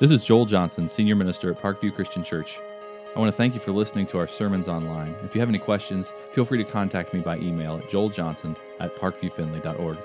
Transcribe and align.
This 0.00 0.10
is 0.10 0.24
Joel 0.24 0.46
Johnson, 0.46 0.88
Senior 0.88 1.14
Minister 1.14 1.50
at 1.50 1.60
Parkview 1.60 1.94
Christian 1.94 2.24
Church. 2.24 2.58
I 3.14 3.18
want 3.18 3.30
to 3.30 3.36
thank 3.36 3.52
you 3.52 3.60
for 3.60 3.70
listening 3.70 4.06
to 4.06 4.16
our 4.16 4.26
sermons 4.26 4.66
online. 4.66 5.14
If 5.22 5.34
you 5.34 5.42
have 5.42 5.50
any 5.50 5.58
questions, 5.58 6.10
feel 6.32 6.46
free 6.46 6.56
to 6.56 6.64
contact 6.64 7.12
me 7.12 7.20
by 7.20 7.36
email 7.36 7.76
at 7.76 7.90
joeljohnson 7.90 8.56
at 8.78 8.96
parkviewfinley.org. 8.96 9.98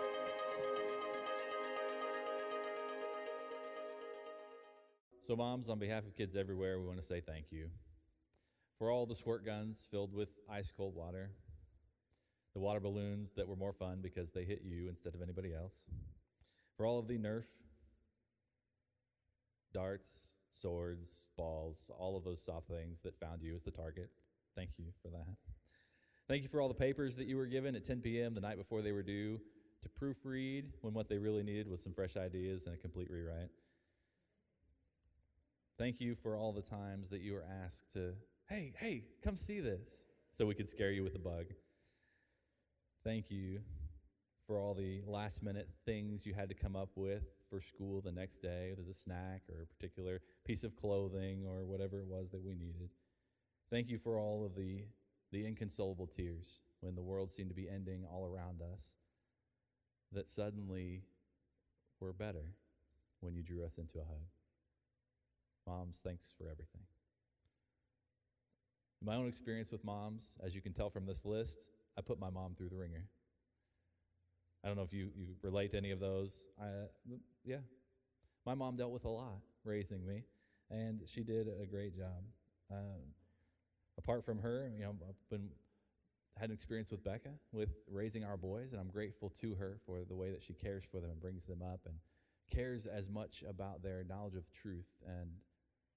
So, 5.22 5.38
moms, 5.38 5.70
on 5.70 5.79
behalf 5.79 6.06
of 6.06 6.14
kids 6.14 6.36
everywhere, 6.36 6.78
we 6.78 6.88
want 6.88 7.00
to 7.00 7.06
say 7.06 7.22
thank 7.22 7.46
you 7.54 7.70
for 8.78 8.92
all 8.92 9.06
the 9.06 9.16
squirt 9.16 9.46
guns 9.46 9.88
filled 9.90 10.14
with 10.14 10.28
ice 10.52 10.74
cold 10.76 10.94
water, 10.94 11.32
the 12.54 12.60
water 12.60 12.82
balloons 12.82 13.32
that 13.38 13.48
were 13.48 13.56
more 13.56 13.72
fun 13.72 14.00
because 14.04 14.34
they 14.34 14.44
hit 14.44 14.62
you 14.62 14.90
instead 14.90 15.16
of 15.16 15.22
anybody 15.22 15.54
else, 15.54 15.86
for 16.76 16.86
all 16.86 17.00
of 17.00 17.08
the 17.08 17.18
Nerf 17.18 17.46
darts, 19.76 20.31
swords, 20.53 21.27
balls, 21.35 21.91
all 21.99 22.16
of 22.16 22.23
those 22.23 22.41
soft 22.41 22.70
things 22.70 23.02
that 23.02 23.20
found 23.20 23.43
you 23.43 23.53
as 23.53 23.63
the 23.63 23.71
target. 23.71 24.09
Thank 24.55 24.71
you 24.77 24.85
for 25.02 25.09
that. 25.09 25.35
Thank 26.29 26.43
you 26.43 26.49
for 26.49 26.61
all 26.61 26.70
the 26.70 26.73
papers 26.73 27.17
that 27.17 27.27
you 27.27 27.35
were 27.35 27.45
given 27.45 27.75
at 27.75 27.83
10 27.83 27.99
p.m. 27.99 28.33
the 28.33 28.41
night 28.41 28.57
before 28.57 28.81
they 28.81 28.93
were 28.93 29.03
due 29.03 29.41
to 29.83 29.89
proofread 29.89 30.63
when 30.80 30.93
what 30.93 31.09
they 31.09 31.17
really 31.17 31.43
needed 31.43 31.67
was 31.69 31.83
some 31.83 31.93
fresh 31.93 32.16
ideas 32.16 32.66
and 32.66 32.73
a 32.73 32.77
complete 32.77 33.11
rewrite. 33.11 33.49
Thank 35.77 35.99
you 35.99 36.16
for 36.16 36.38
all 36.38 36.53
the 36.53 36.61
times 36.61 37.09
that 37.09 37.19
you 37.19 37.33
were 37.33 37.44
asked 37.66 37.91
to, 37.94 38.13
hey, 38.47 38.71
hey, 38.80 39.03
come 39.21 39.35
see 39.35 39.59
this, 39.59 40.05
so 40.31 40.45
we 40.45 40.55
could 40.55 40.69
scare 40.69 40.91
you 40.91 41.03
with 41.03 41.16
a 41.16 41.19
bug. 41.19 41.47
Thank 43.03 43.30
you 43.30 43.59
for 44.47 44.57
all 44.57 44.73
the 44.73 45.02
last 45.05 45.44
minute 45.44 45.67
things 45.85 46.25
you 46.25 46.33
had 46.33 46.47
to 46.47 46.55
come 46.55 46.77
up 46.77 46.91
with 46.95 47.34
for 47.49 47.62
school 47.62 48.02
the 48.02 48.12
next 48.12 48.40
day. 48.40 48.73
There's 48.76 48.88
a 48.88 48.94
snack 48.94 49.44
or 49.49 49.62
a 49.62 49.67
particular 49.67 50.22
piece 50.45 50.63
of 50.63 50.76
clothing 50.76 51.45
or 51.45 51.66
whatever 51.66 51.99
it 51.99 52.08
was 52.08 52.31
that 52.31 52.44
we 52.44 52.56
needed. 52.56 52.89
Thank 53.69 53.89
you 53.89 53.97
for 53.97 54.19
all 54.19 54.45
of 54.45 54.56
the, 54.56 54.86
the 55.31 55.45
inconsolable 55.45 56.08
tears 56.08 56.61
when 56.81 56.95
the 56.95 57.02
world 57.02 57.31
seemed 57.31 57.50
to 57.50 57.56
be 57.56 57.69
ending 57.69 58.06
all 58.06 58.25
around 58.25 58.61
us, 58.61 58.95
that 60.11 60.30
suddenly 60.30 61.02
were 62.00 62.14
better 62.14 62.53
when 63.22 63.34
you 63.34 63.42
drew 63.42 63.66
us 63.66 63.78
into 63.78 63.97
a 63.97 64.03
hug. 64.03 64.22
Moms, 65.67 66.00
thanks 66.03 66.34
for 66.38 66.44
everything. 66.44 66.84
In 69.02 69.08
my 69.08 69.16
own 69.16 69.28
experience 69.28 69.72
with 69.72 69.84
moms, 69.84 70.38
as 70.44 70.53
you 70.53 70.62
can 70.62 70.73
tell 70.73 70.89
from 70.89 71.06
this 71.06 71.25
list, 71.25 71.67
I 71.97 72.02
put 72.02 72.19
my 72.19 72.30
mom 72.30 72.53
through 72.56 72.69
the 72.69 72.78
ringer. 72.78 73.06
I 74.66 74.67
don't 74.67 74.77
know 74.77 74.83
if 74.83 74.94
you, 74.94 75.11
you 75.16 75.27
relate 75.44 75.71
to 75.71 75.77
any 75.77 75.91
of 75.91 75.99
those. 75.99 76.47
I, 76.59 76.88
yeah. 77.45 77.58
My 78.47 78.55
mom 78.55 78.77
dealt 78.77 78.91
with 78.91 79.05
a 79.05 79.09
lot 79.09 79.38
raising 79.63 80.03
me, 80.03 80.23
and 80.72 81.02
she 81.05 81.22
did 81.22 81.47
a 81.47 81.67
great 81.67 81.95
job. 81.95 82.23
Um, 82.72 83.13
apart 83.99 84.25
from 84.25 84.39
her, 84.39 84.72
you 84.75 84.83
know, 84.83 84.95
I've 85.07 85.30
been 85.30 85.49
had 86.39 86.49
an 86.49 86.53
experience 86.53 86.91
with 86.91 87.03
Becca 87.03 87.30
with 87.53 87.69
raising 87.89 88.23
our 88.23 88.38
boys, 88.38 88.72
and 88.72 88.81
I'm 88.81 88.89
grateful 88.89 89.30
to 89.41 89.53
her 89.53 89.77
for 89.85 90.03
the 90.03 90.16
way 90.16 90.31
that 90.31 90.41
she 90.41 90.53
cares 90.53 90.83
for 90.83 91.00
them 91.00 91.11
and 91.11 91.19
brings 91.19 91.45
them 91.45 91.61
up 91.61 91.81
and 91.85 91.95
cares 92.52 92.88
as 92.88 93.07
much 93.07 93.44
about 93.47 93.83
their 93.83 94.03
knowledge 94.03 94.35
of 94.35 94.52
truth 94.52 94.97
and 95.07 95.29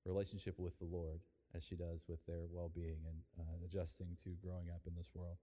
relationship 0.04 0.58
with 0.58 0.78
the 0.78 0.84
Lord 0.84 1.20
as 1.54 1.64
she 1.64 1.74
does 1.74 2.04
with 2.06 2.24
their 2.26 2.44
well 2.50 2.70
being 2.72 2.98
and 3.06 3.16
uh, 3.40 3.64
adjusting 3.64 4.16
to 4.24 4.30
growing 4.42 4.68
up 4.68 4.82
in 4.86 4.94
this 4.94 5.10
world. 5.14 5.38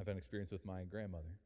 I've 0.00 0.06
had 0.06 0.12
an 0.14 0.18
experience 0.18 0.50
with 0.50 0.66
my 0.66 0.82
grandmother 0.84 1.38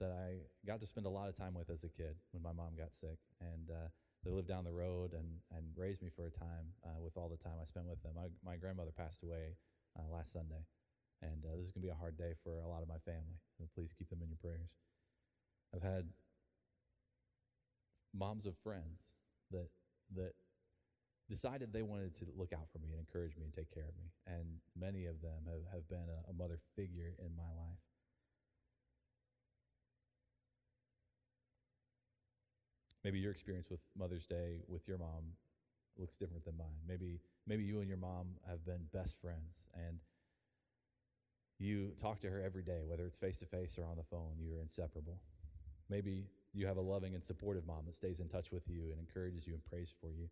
that 0.00 0.10
I 0.10 0.42
got 0.66 0.80
to 0.80 0.86
spend 0.86 1.06
a 1.06 1.10
lot 1.10 1.28
of 1.28 1.36
time 1.36 1.54
with 1.54 1.70
as 1.70 1.84
a 1.84 1.88
kid 1.88 2.16
when 2.32 2.42
my 2.42 2.52
mom 2.52 2.74
got 2.76 2.92
sick. 2.92 3.18
And 3.40 3.70
uh, 3.70 3.88
they 4.24 4.30
lived 4.30 4.48
down 4.48 4.64
the 4.64 4.72
road 4.72 5.12
and, 5.12 5.38
and 5.54 5.64
raised 5.76 6.02
me 6.02 6.08
for 6.08 6.26
a 6.26 6.30
time 6.30 6.74
uh, 6.84 7.00
with 7.00 7.16
all 7.16 7.28
the 7.28 7.36
time 7.36 7.54
I 7.60 7.64
spent 7.64 7.86
with 7.86 8.02
them. 8.02 8.12
My, 8.44 8.56
grandmother 8.56 8.90
passed 8.90 9.22
away 9.22 9.56
uh, 9.98 10.12
last 10.12 10.32
Sunday. 10.32 10.66
And 11.22 11.44
uh, 11.44 11.56
this 11.56 11.66
is 11.66 11.72
going 11.72 11.82
to 11.82 11.86
be 11.86 11.92
a 11.92 11.98
hard 11.98 12.18
day 12.18 12.32
for 12.42 12.58
a 12.60 12.68
lot 12.68 12.82
of 12.82 12.88
my 12.88 12.98
family. 12.98 13.38
So 13.56 13.64
please 13.74 13.94
keep 13.96 14.10
them 14.10 14.20
in 14.22 14.28
your 14.28 14.38
prayers. 14.42 14.70
I've 15.74 15.82
had 15.82 16.08
moms 18.12 18.46
of 18.46 18.56
friends 18.56 19.18
that, 19.50 19.68
that 20.14 20.34
decided 21.28 21.72
they 21.72 21.82
wanted 21.82 22.14
to 22.16 22.26
look 22.36 22.52
out 22.52 22.68
for 22.72 22.78
me 22.78 22.88
and 22.90 23.00
encourage 23.00 23.36
me 23.36 23.44
and 23.44 23.52
take 23.52 23.72
care 23.72 23.84
of 23.84 23.96
me. 23.96 24.10
And 24.26 24.60
many 24.78 25.06
of 25.06 25.22
them 25.22 25.46
have, 25.46 25.72
have 25.72 25.88
been 25.88 26.06
a, 26.08 26.30
a 26.30 26.32
mother 26.34 26.58
figure 26.76 27.14
in 27.18 27.34
my 27.36 27.48
life. 27.56 27.80
Maybe 33.04 33.18
your 33.18 33.30
experience 33.30 33.68
with 33.70 33.80
Mother's 33.98 34.26
Day 34.26 34.62
with 34.66 34.88
your 34.88 34.98
mom 34.98 35.36
looks 35.98 36.16
different 36.16 36.44
than 36.44 36.56
mine. 36.56 36.80
Maybe, 36.88 37.20
maybe 37.46 37.62
you 37.62 37.80
and 37.80 37.88
your 37.88 37.98
mom 37.98 38.28
have 38.48 38.64
been 38.64 38.86
best 38.92 39.20
friends 39.20 39.66
and 39.74 39.98
you 41.58 41.92
talk 42.00 42.20
to 42.20 42.30
her 42.30 42.42
every 42.42 42.62
day, 42.62 42.80
whether 42.86 43.06
it's 43.06 43.18
face 43.18 43.38
to 43.38 43.46
face 43.46 43.78
or 43.78 43.84
on 43.84 43.96
the 43.96 44.02
phone, 44.02 44.32
you're 44.40 44.60
inseparable. 44.60 45.18
Maybe 45.88 46.26
you 46.52 46.66
have 46.66 46.76
a 46.76 46.80
loving 46.80 47.14
and 47.14 47.22
supportive 47.22 47.66
mom 47.66 47.84
that 47.86 47.94
stays 47.94 48.20
in 48.20 48.28
touch 48.28 48.50
with 48.50 48.68
you 48.68 48.90
and 48.90 48.98
encourages 48.98 49.46
you 49.46 49.54
and 49.54 49.64
prays 49.64 49.94
for 50.00 50.10
you. 50.10 50.28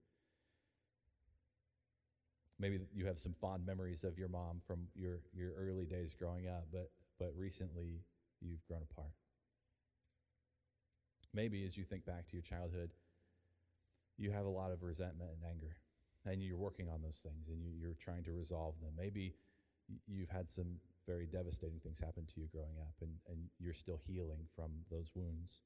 Maybe 2.58 2.78
you 2.94 3.06
have 3.06 3.18
some 3.18 3.32
fond 3.32 3.66
memories 3.66 4.04
of 4.04 4.18
your 4.18 4.28
mom 4.28 4.60
from 4.64 4.86
your, 4.94 5.20
your 5.34 5.52
early 5.58 5.84
days 5.84 6.14
growing 6.14 6.46
up, 6.46 6.66
but, 6.72 6.90
but 7.18 7.32
recently 7.36 8.04
you've 8.40 8.64
grown 8.66 8.82
apart. 8.90 9.12
Maybe 11.34 11.64
as 11.64 11.76
you 11.76 11.84
think 11.84 12.04
back 12.04 12.28
to 12.28 12.32
your 12.34 12.42
childhood, 12.42 12.90
you 14.18 14.30
have 14.30 14.44
a 14.44 14.50
lot 14.50 14.70
of 14.70 14.82
resentment 14.82 15.30
and 15.30 15.50
anger, 15.50 15.76
and 16.24 16.42
you're 16.42 16.56
working 16.58 16.88
on 16.88 17.00
those 17.02 17.18
things 17.22 17.48
and 17.48 17.58
you, 17.64 17.90
are 17.90 17.94
trying 17.94 18.22
to 18.24 18.32
resolve 18.32 18.74
them. 18.80 18.90
Maybe 18.96 19.34
you've 20.06 20.28
had 20.28 20.48
some 20.48 20.76
very 21.06 21.26
devastating 21.26 21.80
things 21.80 21.98
happen 21.98 22.26
to 22.26 22.40
you 22.40 22.46
growing 22.52 22.78
up, 22.80 22.94
and, 23.00 23.10
and 23.28 23.48
you're 23.58 23.74
still 23.74 24.00
healing 24.06 24.46
from 24.54 24.70
those 24.90 25.10
wounds. 25.14 25.62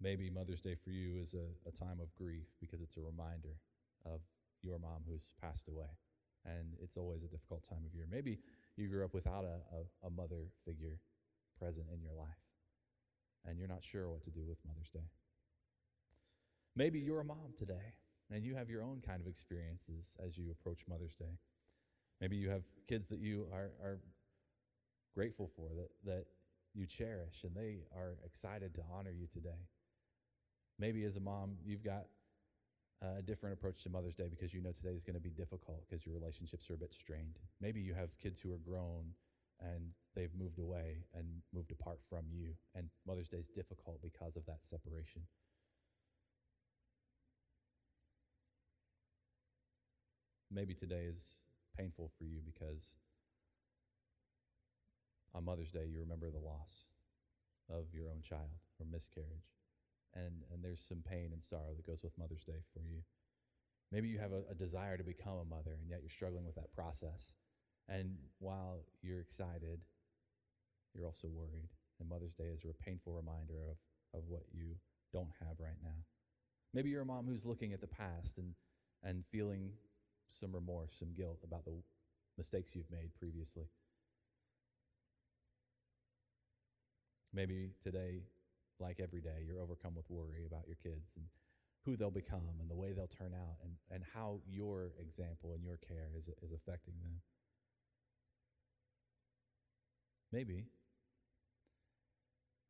Maybe 0.00 0.30
Mother's 0.30 0.60
Day 0.60 0.74
for 0.74 0.90
you 0.90 1.16
is 1.20 1.34
a, 1.34 1.68
a 1.68 1.72
time 1.72 1.98
of 2.00 2.14
grief 2.14 2.46
because 2.60 2.80
it's 2.82 2.96
a 2.96 3.00
reminder 3.00 3.56
of 4.04 4.20
your 4.62 4.78
mom 4.78 5.02
who's 5.08 5.30
passed 5.40 5.68
away. 5.68 5.98
And 6.44 6.74
it's 6.82 6.96
always 6.96 7.22
a 7.22 7.28
difficult 7.28 7.62
time 7.62 7.84
of 7.86 7.94
year. 7.94 8.06
Maybe 8.10 8.40
you 8.76 8.88
grew 8.88 9.04
up 9.04 9.14
without 9.14 9.44
a, 9.44 9.60
a, 9.76 10.06
a 10.08 10.10
mother 10.10 10.48
figure 10.64 10.98
present 11.58 11.86
in 11.94 12.00
your 12.00 12.14
life, 12.14 12.42
and 13.46 13.58
you're 13.58 13.68
not 13.68 13.84
sure 13.84 14.08
what 14.08 14.24
to 14.24 14.30
do 14.30 14.44
with 14.48 14.58
Mother's 14.66 14.90
Day. 14.90 15.06
Maybe 16.74 16.98
you're 16.98 17.20
a 17.20 17.24
mom 17.24 17.54
today, 17.56 17.94
and 18.32 18.44
you 18.44 18.56
have 18.56 18.68
your 18.68 18.82
own 18.82 19.02
kind 19.06 19.20
of 19.20 19.28
experiences 19.28 20.16
as 20.24 20.36
you 20.36 20.50
approach 20.50 20.80
Mother's 20.88 21.14
Day. 21.14 21.38
Maybe 22.20 22.36
you 22.36 22.50
have 22.50 22.62
kids 22.88 23.08
that 23.08 23.20
you 23.20 23.46
are, 23.52 23.70
are 23.82 24.00
grateful 25.14 25.48
for, 25.54 25.68
that, 25.76 25.90
that 26.04 26.24
you 26.74 26.86
cherish, 26.86 27.44
and 27.44 27.54
they 27.54 27.82
are 27.94 28.16
excited 28.24 28.74
to 28.74 28.80
honor 28.92 29.12
you 29.12 29.26
today. 29.26 29.68
Maybe 30.78 31.04
as 31.04 31.16
a 31.16 31.20
mom, 31.20 31.56
you've 31.64 31.84
got 31.84 32.06
a 33.02 33.22
different 33.22 33.54
approach 33.54 33.82
to 33.82 33.88
Mother's 33.88 34.14
Day 34.14 34.28
because 34.30 34.54
you 34.54 34.60
know 34.60 34.70
today 34.70 34.90
is 34.90 35.04
going 35.04 35.14
to 35.16 35.20
be 35.20 35.30
difficult 35.30 35.84
because 35.88 36.06
your 36.06 36.14
relationships 36.14 36.70
are 36.70 36.74
a 36.74 36.78
bit 36.78 36.94
strained. 36.94 37.38
Maybe 37.60 37.80
you 37.80 37.94
have 37.94 38.16
kids 38.18 38.40
who 38.40 38.52
are 38.52 38.58
grown 38.58 39.14
and 39.60 39.90
they've 40.14 40.34
moved 40.38 40.58
away 40.58 41.04
and 41.14 41.26
moved 41.52 41.70
apart 41.72 41.98
from 42.08 42.24
you, 42.30 42.54
and 42.74 42.88
Mother's 43.06 43.28
Day 43.28 43.38
is 43.38 43.48
difficult 43.48 44.00
because 44.02 44.36
of 44.36 44.46
that 44.46 44.64
separation. 44.64 45.22
Maybe 50.50 50.74
today 50.74 51.04
is 51.08 51.44
painful 51.76 52.10
for 52.18 52.24
you 52.24 52.40
because 52.44 52.96
on 55.34 55.44
Mother's 55.44 55.70
Day 55.70 55.86
you 55.90 56.00
remember 56.00 56.30
the 56.30 56.38
loss 56.38 56.86
of 57.70 57.86
your 57.94 58.08
own 58.08 58.20
child 58.20 58.50
or 58.78 58.86
miscarriage 58.90 59.61
and, 60.14 60.44
and 60.52 60.62
there's 60.62 60.80
some 60.80 61.02
pain 61.08 61.30
and 61.32 61.42
sorrow 61.42 61.74
that 61.76 61.86
goes 61.86 62.02
with 62.02 62.18
Mother's 62.18 62.44
Day 62.44 62.62
for 62.72 62.80
you. 62.80 63.02
Maybe 63.90 64.08
you 64.08 64.18
have 64.18 64.32
a, 64.32 64.42
a 64.50 64.54
desire 64.54 64.96
to 64.96 65.04
become 65.04 65.38
a 65.38 65.44
mother, 65.44 65.76
and 65.78 65.88
yet 65.88 66.00
you're 66.00 66.10
struggling 66.10 66.46
with 66.46 66.54
that 66.56 66.72
process. 66.72 67.34
And 67.88 68.16
while 68.38 68.84
you're 69.02 69.20
excited, 69.20 69.80
you're 70.94 71.06
also 71.06 71.28
worried. 71.28 71.68
And 72.00 72.08
Mother's 72.08 72.34
Day 72.34 72.44
is 72.44 72.64
a 72.64 72.84
painful 72.84 73.12
reminder 73.12 73.60
of, 73.70 73.76
of 74.18 74.28
what 74.28 74.44
you 74.52 74.76
don't 75.12 75.32
have 75.40 75.58
right 75.58 75.78
now. 75.82 76.04
Maybe 76.74 76.90
you're 76.90 77.02
a 77.02 77.06
mom 77.06 77.26
who's 77.26 77.44
looking 77.44 77.72
at 77.72 77.80
the 77.80 77.86
past 77.86 78.38
and, 78.38 78.54
and 79.02 79.24
feeling 79.30 79.72
some 80.28 80.54
remorse, 80.54 80.96
some 80.98 81.12
guilt 81.12 81.40
about 81.44 81.64
the 81.64 81.72
mistakes 82.38 82.74
you've 82.74 82.90
made 82.90 83.14
previously. 83.14 83.64
Maybe 87.34 87.70
today 87.82 88.22
like 88.80 89.00
every 89.00 89.20
day, 89.20 89.44
you're 89.46 89.60
overcome 89.60 89.94
with 89.94 90.10
worry 90.10 90.44
about 90.46 90.66
your 90.66 90.76
kids 90.76 91.16
and 91.16 91.26
who 91.84 91.96
they'll 91.96 92.10
become 92.10 92.42
and 92.60 92.70
the 92.70 92.74
way 92.74 92.92
they'll 92.92 93.06
turn 93.06 93.32
out 93.34 93.56
and, 93.62 93.72
and 93.90 94.02
how 94.14 94.40
your 94.48 94.92
example 95.00 95.52
and 95.52 95.64
your 95.64 95.76
care 95.76 96.10
is, 96.16 96.28
is 96.42 96.52
affecting 96.52 96.94
them. 97.02 97.20
Maybe 100.32 100.64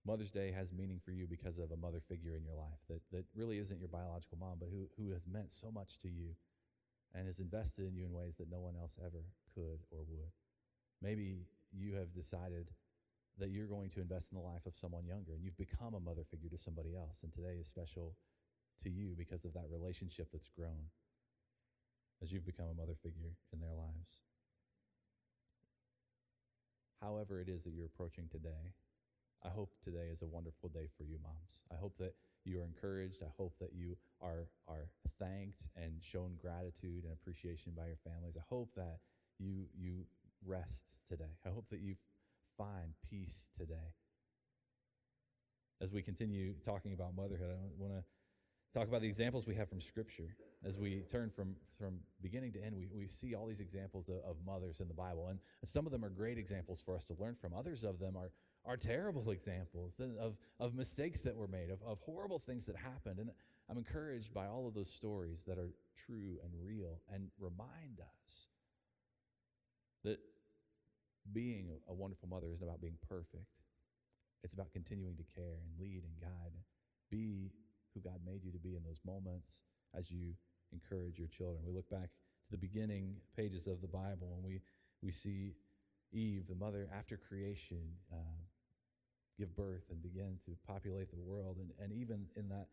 Mother's 0.04 0.30
Day 0.30 0.50
has 0.50 0.72
meaning 0.72 0.98
for 1.04 1.12
you 1.12 1.26
because 1.26 1.58
of 1.58 1.70
a 1.70 1.76
mother 1.76 2.00
figure 2.00 2.34
in 2.34 2.44
your 2.44 2.56
life 2.56 2.80
that, 2.88 3.00
that 3.12 3.24
really 3.36 3.58
isn't 3.58 3.78
your 3.78 3.88
biological 3.88 4.38
mom, 4.38 4.56
but 4.58 4.68
who, 4.70 4.88
who 4.98 5.12
has 5.12 5.26
meant 5.28 5.52
so 5.52 5.70
much 5.70 5.98
to 6.00 6.08
you 6.08 6.34
and 7.14 7.26
has 7.26 7.38
invested 7.38 7.86
in 7.86 7.94
you 7.94 8.06
in 8.06 8.12
ways 8.12 8.36
that 8.38 8.50
no 8.50 8.60
one 8.60 8.74
else 8.80 8.98
ever 9.04 9.26
could 9.54 9.80
or 9.90 9.98
would. 10.08 10.32
Maybe 11.00 11.46
you 11.72 11.94
have 11.94 12.12
decided 12.12 12.70
that 13.38 13.50
you're 13.50 13.66
going 13.66 13.90
to 13.90 14.00
invest 14.00 14.32
in 14.32 14.38
the 14.38 14.44
life 14.44 14.66
of 14.66 14.76
someone 14.76 15.06
younger 15.06 15.32
and 15.32 15.42
you've 15.42 15.56
become 15.56 15.94
a 15.94 16.00
mother 16.00 16.22
figure 16.30 16.50
to 16.50 16.58
somebody 16.58 16.94
else. 16.96 17.22
And 17.22 17.32
today 17.32 17.56
is 17.58 17.66
special 17.66 18.14
to 18.82 18.90
you 18.90 19.14
because 19.16 19.44
of 19.44 19.54
that 19.54 19.66
relationship 19.70 20.28
that's 20.32 20.50
grown 20.50 20.90
as 22.22 22.32
you've 22.32 22.46
become 22.46 22.66
a 22.70 22.74
mother 22.74 22.94
figure 23.02 23.36
in 23.52 23.60
their 23.60 23.74
lives. 23.74 24.20
However, 27.00 27.40
it 27.40 27.48
is 27.48 27.64
that 27.64 27.72
you're 27.72 27.86
approaching 27.86 28.28
today, 28.30 28.74
I 29.44 29.48
hope 29.48 29.74
today 29.82 30.08
is 30.12 30.22
a 30.22 30.26
wonderful 30.26 30.68
day 30.68 30.86
for 30.96 31.02
you, 31.02 31.18
moms. 31.22 31.64
I 31.72 31.74
hope 31.74 31.98
that 31.98 32.14
you 32.44 32.60
are 32.60 32.64
encouraged. 32.64 33.22
I 33.22 33.30
hope 33.36 33.58
that 33.58 33.72
you 33.74 33.96
are, 34.20 34.46
are 34.68 34.88
thanked 35.18 35.62
and 35.76 35.94
shown 36.00 36.36
gratitude 36.40 37.04
and 37.04 37.12
appreciation 37.12 37.72
by 37.76 37.86
your 37.86 37.98
families. 38.04 38.36
I 38.36 38.44
hope 38.48 38.74
that 38.76 38.98
you, 39.38 39.66
you 39.76 40.06
rest 40.46 40.96
today. 41.08 41.38
I 41.44 41.48
hope 41.48 41.68
that 41.70 41.80
you 41.80 41.96
find 42.62 42.94
peace 43.10 43.48
today. 43.56 43.94
As 45.80 45.92
we 45.92 46.02
continue 46.02 46.54
talking 46.64 46.92
about 46.92 47.16
motherhood, 47.16 47.50
I 47.50 47.56
want 47.76 47.92
to 47.94 48.04
talk 48.78 48.86
about 48.86 49.00
the 49.00 49.08
examples 49.08 49.46
we 49.46 49.56
have 49.56 49.68
from 49.68 49.80
Scripture. 49.80 50.36
As 50.64 50.78
we 50.78 51.00
turn 51.10 51.28
from, 51.28 51.56
from 51.76 51.98
beginning 52.20 52.52
to 52.52 52.64
end, 52.64 52.76
we, 52.76 52.88
we 52.94 53.08
see 53.08 53.34
all 53.34 53.46
these 53.46 53.60
examples 53.60 54.08
of, 54.08 54.18
of 54.18 54.36
mothers 54.46 54.80
in 54.80 54.86
the 54.86 54.94
Bible. 54.94 55.26
And 55.28 55.40
some 55.64 55.86
of 55.86 55.92
them 55.92 56.04
are 56.04 56.08
great 56.08 56.38
examples 56.38 56.80
for 56.80 56.94
us 56.94 57.04
to 57.06 57.14
learn 57.18 57.34
from, 57.34 57.52
others 57.52 57.82
of 57.82 57.98
them 57.98 58.16
are, 58.16 58.30
are 58.64 58.76
terrible 58.76 59.30
examples 59.32 60.00
of, 60.20 60.38
of 60.60 60.74
mistakes 60.74 61.22
that 61.22 61.36
were 61.36 61.48
made, 61.48 61.70
of, 61.70 61.82
of 61.82 61.98
horrible 62.00 62.38
things 62.38 62.66
that 62.66 62.76
happened. 62.76 63.18
And 63.18 63.30
I'm 63.68 63.78
encouraged 63.78 64.32
by 64.32 64.46
all 64.46 64.68
of 64.68 64.74
those 64.74 64.92
stories 64.92 65.44
that 65.48 65.58
are 65.58 65.72
true 66.06 66.38
and 66.44 66.52
real 66.64 67.00
and 67.12 67.28
remind 67.40 68.00
us 68.00 68.46
that 70.04 70.18
being 71.32 71.68
a 71.88 71.92
wonderful 71.92 72.28
mother 72.28 72.48
isn't 72.52 72.66
about 72.66 72.80
being 72.80 72.98
perfect. 73.08 73.46
It's 74.42 74.54
about 74.54 74.72
continuing 74.72 75.16
to 75.16 75.22
care 75.34 75.58
and 75.60 75.80
lead 75.80 76.02
and 76.04 76.20
guide. 76.20 76.52
Be 77.10 77.52
who 77.94 78.00
God 78.00 78.20
made 78.26 78.44
you 78.44 78.50
to 78.52 78.58
be 78.58 78.74
in 78.74 78.82
those 78.82 79.00
moments 79.06 79.62
as 79.96 80.10
you 80.10 80.34
encourage 80.72 81.18
your 81.18 81.28
children. 81.28 81.62
We 81.66 81.72
look 81.72 81.88
back 81.90 82.10
to 82.44 82.50
the 82.50 82.56
beginning 82.56 83.16
pages 83.36 83.66
of 83.66 83.80
the 83.80 83.88
Bible 83.88 84.32
and 84.34 84.44
we, 84.44 84.60
we 85.02 85.12
see 85.12 85.54
Eve, 86.12 86.46
the 86.48 86.54
mother 86.54 86.88
after 86.96 87.16
creation, 87.16 87.82
uh, 88.12 88.40
give 89.38 89.54
birth 89.56 89.84
and 89.90 90.02
begin 90.02 90.38
to 90.44 90.52
populate 90.66 91.10
the 91.10 91.18
world. 91.18 91.58
And, 91.58 91.70
and 91.80 91.92
even 91.92 92.26
in 92.36 92.48
that 92.48 92.68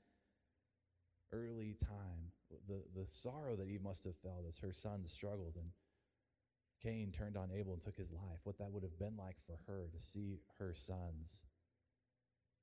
early 1.32 1.76
time, 1.80 2.32
the, 2.68 2.82
the 3.00 3.08
sorrow 3.08 3.56
that 3.56 3.68
Eve 3.68 3.84
must 3.84 4.04
have 4.06 4.16
felt 4.16 4.46
as 4.48 4.58
her 4.60 4.74
sons 4.74 5.12
struggled 5.12 5.56
and 5.56 5.70
Cain 6.82 7.12
turned 7.12 7.36
on 7.36 7.50
Abel 7.52 7.74
and 7.74 7.82
took 7.82 7.98
his 7.98 8.12
life, 8.12 8.40
what 8.44 8.58
that 8.58 8.72
would 8.72 8.84
have 8.84 8.98
been 8.98 9.18
like 9.18 9.38
for 9.46 9.60
her 9.68 9.90
to 9.94 10.00
see 10.02 10.40
her 10.60 10.74
sons 10.74 11.44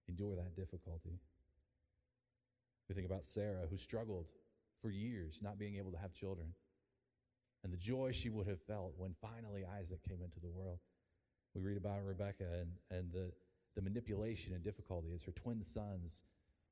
endure 0.09 0.35
that 0.37 0.55
difficulty. 0.55 1.21
We 2.89 2.95
think 2.95 3.07
about 3.07 3.25
Sarah, 3.25 3.67
who 3.69 3.77
struggled 3.77 4.29
for 4.81 4.91
years 4.91 5.41
not 5.43 5.59
being 5.59 5.77
able 5.77 5.93
to 5.93 5.99
have 5.99 6.13
children, 6.13 6.55
and 7.65 7.73
the 7.73 7.77
joy 7.77 8.13
she 8.13 8.31
would 8.31 8.47
have 8.47 8.61
felt 8.61 8.95
when 8.97 9.15
finally 9.21 9.65
Isaac 9.65 10.03
came 10.09 10.23
into 10.23 10.41
the 10.41 10.49
world. 10.49 10.79
We 11.55 11.63
read 11.63 11.77
about 11.77 12.05
Rebecca 12.05 12.45
and, 12.45 12.71
and 12.91 13.13
the, 13.13 13.33
the 13.75 13.83
manipulation 13.83 14.55
and 14.55 14.63
difficulty 14.63 15.09
as 15.15 15.23
her 15.25 15.33
twin 15.33 15.63
sons 15.63 16.23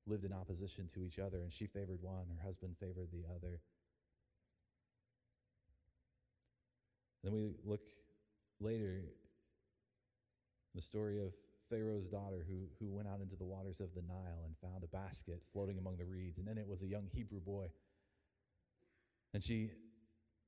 lived 0.07 0.25
in 0.25 0.33
opposition 0.33 0.87
to 0.95 1.03
each 1.03 1.19
other, 1.19 1.39
and 1.39 1.53
she 1.53 1.67
favored 1.67 2.03
one, 2.03 2.27
her 2.29 2.45
husband 2.45 2.77
favored 2.79 3.09
the 3.11 3.25
other. 3.35 3.61
Then 7.25 7.33
we 7.33 7.49
look 7.65 7.81
later 8.61 9.01
the 10.75 10.83
story 10.83 11.19
of 11.19 11.33
Pharaoh's 11.71 12.07
daughter 12.07 12.45
who, 12.47 12.67
who 12.79 12.93
went 12.93 13.09
out 13.09 13.21
into 13.21 13.37
the 13.37 13.45
waters 13.45 13.81
of 13.81 13.95
the 13.95 14.03
Nile 14.03 14.45
and 14.45 14.55
found 14.59 14.85
a 14.85 14.87
basket 14.87 15.43
floating 15.53 15.79
among 15.79 15.97
the 15.97 16.05
reeds, 16.05 16.39
and 16.39 16.47
in 16.49 16.59
it 16.59 16.69
was 16.69 16.83
a 16.83 16.87
young 16.87 17.09
Hebrew 17.13 17.41
boy. 17.41 17.69
And 19.33 19.43
she 19.43 19.71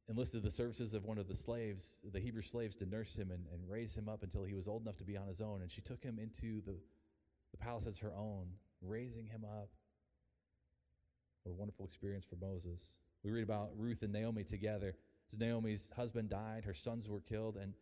enlisted 0.09 0.43
the 0.43 0.51
services 0.51 0.95
of 0.95 1.05
one 1.05 1.19
of 1.19 1.27
the 1.27 1.35
slaves, 1.35 2.01
the 2.13 2.21
Hebrew 2.21 2.43
slaves, 2.43 2.77
to 2.77 2.87
nurse 2.87 3.17
him 3.17 3.31
and, 3.31 3.47
and 3.53 3.69
raise 3.69 3.97
him 3.97 4.09
up 4.09 4.23
until 4.23 4.45
he 4.45 4.55
was 4.55 4.69
old 4.69 4.83
enough 4.83 4.99
to 4.99 5.05
be 5.05 5.17
on 5.17 5.27
his 5.27 5.41
own. 5.41 5.63
And 5.63 5.71
she 5.71 5.81
took 5.81 6.03
him 6.03 6.19
into 6.19 6.61
the, 6.61 6.77
the 7.51 7.57
palace 7.57 7.87
as 7.87 7.99
her 7.99 8.13
own, 8.15 8.49
raising 8.83 9.27
him 9.27 9.45
up. 9.45 9.71
What 11.43 11.53
a 11.53 11.55
wonderful 11.55 11.87
experience 11.87 12.27
for 12.27 12.37
Moses. 12.37 12.81
We 13.25 13.33
read 13.33 13.43
about 13.43 13.71
Ruth 13.77 14.03
and 14.03 14.13
Naomi 14.13 14.45
together. 14.45 14.95
Naomi's 15.39 15.93
husband 15.97 16.31
died, 16.31 16.65
her 16.65 16.75
sons 16.75 17.09
were 17.09 17.21
killed, 17.21 17.57
and 17.57 17.75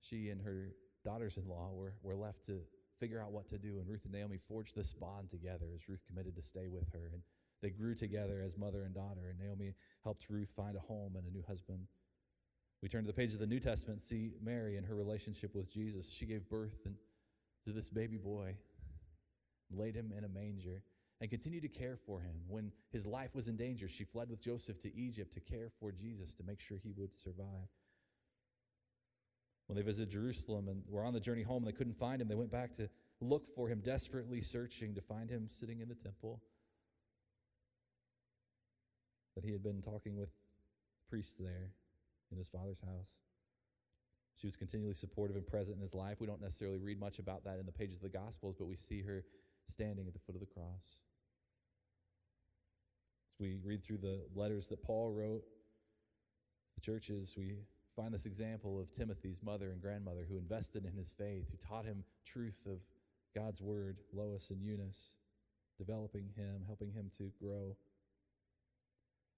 she 0.00 0.28
and 0.30 0.42
her 0.42 0.74
daughters 1.04 1.36
in 1.36 1.48
law 1.48 1.70
were, 1.72 1.94
were 2.02 2.16
left 2.16 2.44
to 2.46 2.60
figure 2.98 3.20
out 3.20 3.32
what 3.32 3.48
to 3.48 3.58
do. 3.58 3.78
And 3.78 3.88
Ruth 3.88 4.04
and 4.04 4.12
Naomi 4.12 4.36
forged 4.36 4.76
this 4.76 4.92
bond 4.92 5.30
together 5.30 5.66
as 5.74 5.88
Ruth 5.88 6.04
committed 6.06 6.36
to 6.36 6.42
stay 6.42 6.68
with 6.68 6.92
her. 6.92 7.10
And 7.12 7.22
they 7.62 7.70
grew 7.70 7.94
together 7.94 8.42
as 8.44 8.56
mother 8.56 8.82
and 8.82 8.94
daughter. 8.94 9.28
And 9.30 9.38
Naomi 9.38 9.74
helped 10.02 10.26
Ruth 10.28 10.50
find 10.54 10.76
a 10.76 10.80
home 10.80 11.16
and 11.16 11.26
a 11.26 11.30
new 11.30 11.44
husband. 11.46 11.86
We 12.82 12.88
turn 12.88 13.02
to 13.02 13.06
the 13.06 13.12
page 13.12 13.32
of 13.32 13.38
the 13.38 13.46
New 13.46 13.60
Testament, 13.60 14.02
see 14.02 14.32
Mary 14.42 14.76
and 14.76 14.86
her 14.86 14.94
relationship 14.94 15.54
with 15.54 15.72
Jesus. 15.72 16.10
She 16.10 16.26
gave 16.26 16.48
birth 16.48 16.82
and, 16.84 16.96
to 17.64 17.72
this 17.72 17.88
baby 17.88 18.16
boy, 18.16 18.56
laid 19.70 19.94
him 19.94 20.12
in 20.16 20.24
a 20.24 20.28
manger, 20.28 20.82
and 21.22 21.30
continued 21.30 21.62
to 21.62 21.68
care 21.68 21.96
for 21.96 22.20
him. 22.20 22.34
When 22.48 22.72
his 22.90 23.06
life 23.06 23.32
was 23.32 23.46
in 23.46 23.56
danger, 23.56 23.86
she 23.86 24.02
fled 24.02 24.28
with 24.28 24.42
Joseph 24.42 24.80
to 24.80 24.92
Egypt 24.92 25.32
to 25.34 25.40
care 25.40 25.70
for 25.78 25.92
Jesus 25.92 26.34
to 26.34 26.42
make 26.42 26.58
sure 26.58 26.78
he 26.82 26.90
would 26.96 27.16
survive. 27.16 27.68
When 29.68 29.76
they 29.76 29.82
visited 29.82 30.10
Jerusalem 30.10 30.66
and 30.66 30.82
were 30.88 31.04
on 31.04 31.14
the 31.14 31.20
journey 31.20 31.44
home 31.44 31.62
and 31.62 31.72
they 31.72 31.76
couldn't 31.76 31.96
find 31.96 32.20
him, 32.20 32.26
they 32.26 32.34
went 32.34 32.50
back 32.50 32.74
to 32.78 32.90
look 33.20 33.46
for 33.46 33.68
him, 33.68 33.78
desperately 33.84 34.40
searching 34.40 34.96
to 34.96 35.00
find 35.00 35.30
him 35.30 35.46
sitting 35.48 35.78
in 35.78 35.88
the 35.88 35.94
temple. 35.94 36.42
That 39.36 39.44
he 39.44 39.52
had 39.52 39.62
been 39.62 39.80
talking 39.80 40.16
with 40.16 40.30
priests 41.08 41.36
there 41.38 41.70
in 42.32 42.36
his 42.36 42.48
father's 42.48 42.80
house. 42.80 43.20
She 44.34 44.48
was 44.48 44.56
continually 44.56 44.94
supportive 44.94 45.36
and 45.36 45.46
present 45.46 45.76
in 45.76 45.82
his 45.82 45.94
life. 45.94 46.16
We 46.18 46.26
don't 46.26 46.42
necessarily 46.42 46.78
read 46.78 46.98
much 46.98 47.20
about 47.20 47.44
that 47.44 47.60
in 47.60 47.64
the 47.66 47.70
pages 47.70 47.98
of 47.98 48.02
the 48.02 48.18
Gospels, 48.18 48.56
but 48.58 48.66
we 48.66 48.74
see 48.74 49.02
her 49.02 49.22
standing 49.68 50.08
at 50.08 50.14
the 50.14 50.18
foot 50.18 50.34
of 50.34 50.40
the 50.40 50.46
cross. 50.46 51.02
As 53.34 53.40
we 53.40 53.56
read 53.64 53.82
through 53.84 53.98
the 53.98 54.20
letters 54.34 54.68
that 54.68 54.82
Paul 54.82 55.10
wrote, 55.10 55.44
the 56.74 56.80
churches, 56.80 57.34
we 57.36 57.56
find 57.94 58.12
this 58.12 58.26
example 58.26 58.80
of 58.80 58.90
Timothy's 58.90 59.42
mother 59.42 59.70
and 59.70 59.80
grandmother 59.80 60.26
who 60.28 60.38
invested 60.38 60.84
in 60.84 60.92
his 60.92 61.12
faith, 61.12 61.46
who 61.50 61.56
taught 61.56 61.84
him 61.84 62.04
truth 62.24 62.66
of 62.66 62.80
God's 63.34 63.60
word, 63.60 63.98
Lois 64.12 64.50
and 64.50 64.62
Eunice, 64.62 65.14
developing 65.78 66.30
him, 66.36 66.62
helping 66.66 66.92
him 66.92 67.10
to 67.18 67.30
grow. 67.40 67.76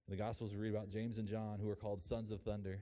In 0.07 0.11
the 0.11 0.17
Gospels, 0.17 0.53
we 0.53 0.59
read 0.59 0.75
about 0.75 0.89
James 0.89 1.17
and 1.17 1.27
John, 1.27 1.59
who 1.59 1.69
are 1.69 1.75
called 1.75 2.01
sons 2.01 2.31
of 2.31 2.41
thunder. 2.41 2.81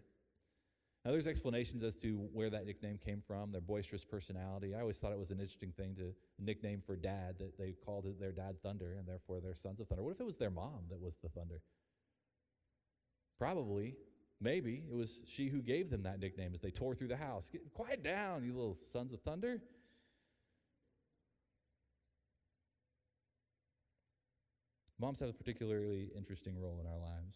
Now, 1.06 1.12
there's 1.12 1.28
explanations 1.28 1.84
as 1.84 1.98
to 1.98 2.16
where 2.32 2.50
that 2.50 2.66
nickname 2.66 2.98
came 2.98 3.20
from, 3.20 3.52
their 3.52 3.60
boisterous 3.60 4.06
personality. 4.06 4.74
I 4.74 4.80
always 4.80 5.00
thought 5.00 5.12
it 5.12 5.20
was 5.20 5.32
an 5.32 5.40
interesting 5.40 5.74
thing 5.74 5.96
to 5.96 6.14
nickname 6.40 6.80
for 6.80 6.96
dad, 6.96 7.36
that 7.40 7.58
they 7.58 7.74
called 7.74 8.08
their 8.22 8.32
dad 8.32 8.62
Thunder, 8.64 8.96
and 8.98 9.06
therefore 9.06 9.42
they're 9.42 9.54
sons 9.54 9.82
of 9.82 9.90
thunder. 9.90 10.02
What 10.02 10.12
if 10.12 10.22
it 10.22 10.26
was 10.26 10.38
their 10.38 10.50
mom 10.50 10.86
that 10.90 11.02
was 11.02 11.18
the 11.18 11.28
thunder? 11.28 11.62
Probably, 13.38 13.98
maybe, 14.40 14.84
it 14.90 14.96
was 14.96 15.24
she 15.28 15.50
who 15.50 15.62
gave 15.62 15.90
them 15.90 16.04
that 16.04 16.22
nickname 16.22 16.52
as 16.54 16.62
they 16.62 16.72
tore 16.72 16.96
through 16.96 17.10
the 17.10 17.18
house. 17.18 17.50
Get, 17.50 17.74
quiet 17.74 18.02
down, 18.02 18.46
you 18.46 18.54
little 18.54 18.74
sons 18.74 19.12
of 19.12 19.20
thunder. 19.22 19.62
Moms 24.98 25.20
have 25.20 25.28
a 25.28 25.34
particularly 25.34 26.12
interesting 26.16 26.58
role 26.58 26.80
in 26.80 26.88
our 26.88 26.98
lives. 26.98 27.36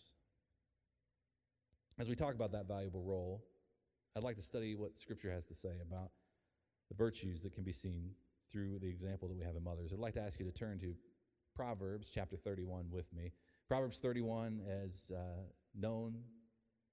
As 1.99 2.07
we 2.07 2.15
talk 2.15 2.33
about 2.33 2.53
that 2.53 2.65
valuable 2.65 3.03
role, 3.03 3.43
I'd 4.15 4.23
like 4.23 4.35
to 4.37 4.41
study 4.41 4.75
what 4.75 4.97
Scripture 4.97 5.31
has 5.31 5.45
to 5.47 5.53
say 5.53 5.73
about 5.81 6.11
the 6.89 6.95
virtues 6.95 7.43
that 7.43 7.53
can 7.53 7.63
be 7.63 7.71
seen 7.71 8.11
through 8.51 8.79
the 8.79 8.87
example 8.87 9.27
that 9.27 9.37
we 9.37 9.43
have 9.43 9.55
in 9.55 9.63
mothers. 9.63 9.91
I'd 9.93 9.99
like 9.99 10.13
to 10.13 10.21
ask 10.21 10.39
you 10.39 10.45
to 10.45 10.51
turn 10.51 10.79
to 10.79 10.95
Proverbs 11.55 12.11
chapter 12.13 12.37
31 12.37 12.85
with 12.91 13.11
me. 13.13 13.31
Proverbs 13.67 13.99
31 13.99 14.61
is 14.85 15.11
uh, 15.15 15.41
known 15.77 16.15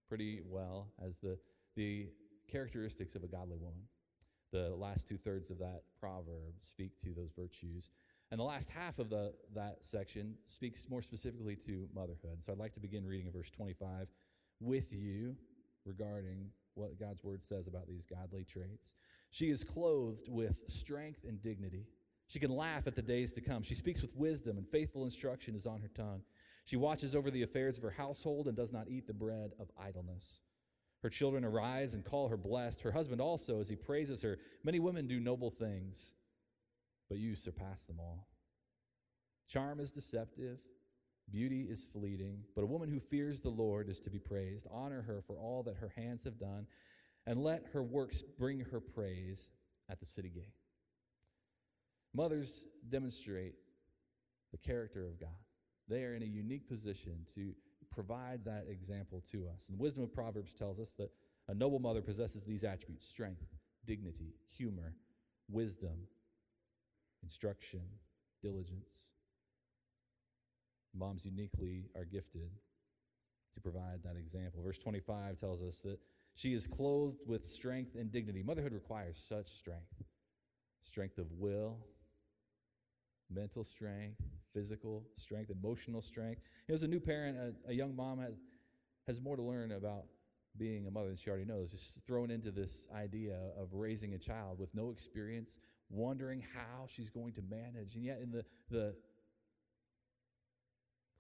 pretty 0.09 0.41
well 0.45 0.89
as 1.05 1.19
the, 1.19 1.39
the 1.77 2.09
characteristics 2.51 3.15
of 3.15 3.25
a 3.25 3.29
godly 3.29 3.57
woman. 3.57 3.83
The 4.53 4.75
last 4.77 5.09
two 5.09 5.17
thirds 5.17 5.51
of 5.51 5.59
that 5.59 5.83
proverb 5.99 6.55
speak 6.61 6.99
to 6.99 7.13
those 7.15 7.31
virtues. 7.31 7.91
And 8.31 8.41
the 8.41 8.45
last 8.45 8.71
half 8.71 8.99
of 8.99 9.11
the, 9.11 9.35
that 9.55 9.85
section 9.85 10.35
speaks 10.47 10.89
more 10.89 11.03
specifically 11.03 11.57
to 11.57 11.89
motherhood. 11.95 12.43
So 12.43 12.53
I'd 12.53 12.59
like 12.59 12.73
to 12.75 12.81
begin 12.81 13.07
reading 13.07 13.27
in 13.27 13.33
verse 13.33 13.51
25 13.51 14.09
with 14.61 14.93
you 14.93 15.37
regarding 15.85 16.51
what 16.75 16.99
God's 16.99 17.23
word 17.23 17.43
says 17.43 17.67
about 17.67 17.87
these 17.89 18.07
godly 18.07 18.45
traits. 18.45 18.95
She 19.31 19.51
is 19.51 19.65
clothed 19.65 20.29
with 20.29 20.65
strength 20.69 21.25
and 21.27 21.43
dignity. 21.43 21.87
She 22.27 22.39
can 22.39 22.51
laugh 22.51 22.87
at 22.87 22.95
the 22.95 23.03
days 23.03 23.33
to 23.35 23.41
come. 23.41 23.63
She 23.63 23.75
speaks 23.75 24.03
with 24.03 24.17
wisdom, 24.17 24.57
and 24.57 24.69
faithful 24.69 25.05
instruction 25.05 25.55
is 25.55 25.67
on 25.67 25.81
her 25.81 25.91
tongue. 25.95 26.23
She 26.65 26.77
watches 26.77 27.15
over 27.15 27.31
the 27.31 27.43
affairs 27.43 27.77
of 27.77 27.83
her 27.83 27.91
household 27.91 28.47
and 28.47 28.57
does 28.57 28.73
not 28.73 28.89
eat 28.89 29.07
the 29.07 29.13
bread 29.13 29.53
of 29.59 29.71
idleness. 29.79 30.41
Her 31.03 31.11
children 31.11 31.45
arise 31.45 31.93
and 31.93 32.03
call 32.03 32.29
her 32.29 32.39
blessed. 32.39 32.81
Her 32.81 32.93
husband 32.93 33.21
also, 33.21 33.61
as 33.61 33.69
he 33.69 33.77
praises 33.77 34.23
her. 34.23 34.39
Many 34.63 34.81
women 34.81 35.07
do 35.07 35.21
noble 35.21 35.51
things, 35.51 36.15
but 37.11 37.19
you 37.19 37.37
surpass 37.37 37.85
them 37.85 38.01
all. 38.01 38.27
Charm 39.47 39.81
is 39.81 39.93
deceptive, 39.93 40.61
beauty 41.31 41.63
is 41.63 41.85
fleeting, 41.85 42.45
but 42.55 42.63
a 42.63 42.67
woman 42.67 42.89
who 42.89 43.01
fears 43.01 43.41
the 43.41 43.49
Lord 43.49 43.89
is 43.89 44.01
to 44.01 44.11
be 44.11 44.19
praised. 44.19 44.67
Honor 44.71 45.03
her 45.03 45.23
for 45.27 45.37
all 45.37 45.63
that 45.65 45.77
her 45.77 45.93
hands 45.97 46.25
have 46.25 46.39
done, 46.39 46.67
and 47.27 47.43
let 47.43 47.65
her 47.73 47.83
works 47.83 48.23
bring 48.23 48.61
her 48.61 48.81
praise 48.81 49.51
at 49.89 50.01
the 50.01 50.07
city 50.07 50.31
gate. 50.31 50.55
Mothers 52.15 52.65
demonstrate 52.89 53.55
the 54.53 54.59
character 54.59 55.05
of 55.07 55.19
God. 55.19 55.31
They 55.89 56.05
are 56.05 56.15
in 56.15 56.23
a 56.23 56.27
unique 56.27 56.69
position 56.69 57.27
to 57.35 57.55
provide 57.91 58.45
that 58.45 58.67
example 58.69 59.23
to 59.33 59.47
us. 59.53 59.69
And 59.69 59.79
the 59.79 59.83
wisdom 59.83 60.05
of 60.05 60.15
Proverbs 60.15 60.55
tells 60.55 60.79
us 60.81 60.93
that 60.95 61.11
a 61.49 61.55
noble 61.55 61.79
mother 61.79 62.01
possesses 62.01 62.45
these 62.45 62.65
attributes 62.65 63.07
strength, 63.07 63.45
dignity, 63.85 64.35
humor, 64.57 64.95
wisdom, 65.51 66.07
instruction, 67.23 67.83
diligence. 68.43 69.11
Moms 70.95 71.25
uniquely 71.25 71.91
are 71.97 72.05
gifted 72.05 72.51
to 73.55 73.61
provide 73.61 74.03
that 74.05 74.17
example. 74.17 74.63
Verse 74.63 74.79
25 74.79 75.39
tells 75.39 75.63
us 75.63 75.81
that 75.81 75.99
she 76.35 76.55
is 76.55 76.67
clothed 76.67 77.21
with 77.27 77.47
strength 77.47 77.95
and 77.95 78.11
dignity. 78.11 78.43
Motherhood 78.43 78.73
requires 78.73 79.19
such 79.19 79.49
strength 79.49 80.05
strength 80.85 81.17
of 81.17 81.33
will, 81.33 81.79
mental 83.31 83.65
strength, 83.65 84.21
physical 84.53 85.03
strength, 85.17 85.51
emotional 85.51 86.03
strength. 86.03 86.43
As 86.69 86.83
a 86.83 86.89
new 86.89 87.01
parent, 87.01 87.39
a, 87.39 87.71
a 87.71 87.75
young 87.75 87.97
mom 87.97 88.21
has, 88.21 88.35
has 89.07 89.21
more 89.21 89.37
to 89.37 89.43
learn 89.43 89.73
about 89.73 90.05
being 90.57 90.87
a 90.87 90.91
mother 90.91 91.09
than 91.09 91.17
she 91.17 91.31
already 91.31 91.45
knows. 91.45 91.73
Just 91.73 92.07
thrown 92.07 92.31
into 92.31 92.51
this 92.51 92.87
idea 92.95 93.39
of 93.59 93.73
raising 93.73 94.15
a 94.15 94.19
child 94.19 94.59
with 94.59 94.75
no 94.75 94.91
experience, 94.91 95.59
wondering 95.91 96.45
how 96.55 96.87
she's 96.87 97.11
going 97.11 97.33
to 97.33 97.43
manage. 97.43 97.97
And 97.97 98.05
yet, 98.05 98.21
in 98.23 98.31
the, 98.31 98.45
the 98.71 98.95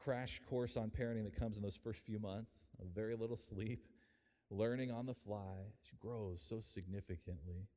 crash 0.05 0.41
course 0.49 0.77
on 0.77 0.91
parenting 0.91 1.25
that 1.25 1.39
comes 1.39 1.57
in 1.57 1.63
those 1.63 1.79
first 1.83 2.05
few 2.05 2.19
months 2.19 2.69
of 2.81 2.89
very 2.95 3.17
little 3.17 3.37
sleep, 3.37 3.87
learning 4.51 4.91
on 4.91 5.07
the 5.07 5.15
fly, 5.15 5.73
she 5.83 5.97
grows 5.97 6.43
so 6.43 6.61
significantly. 6.61 7.69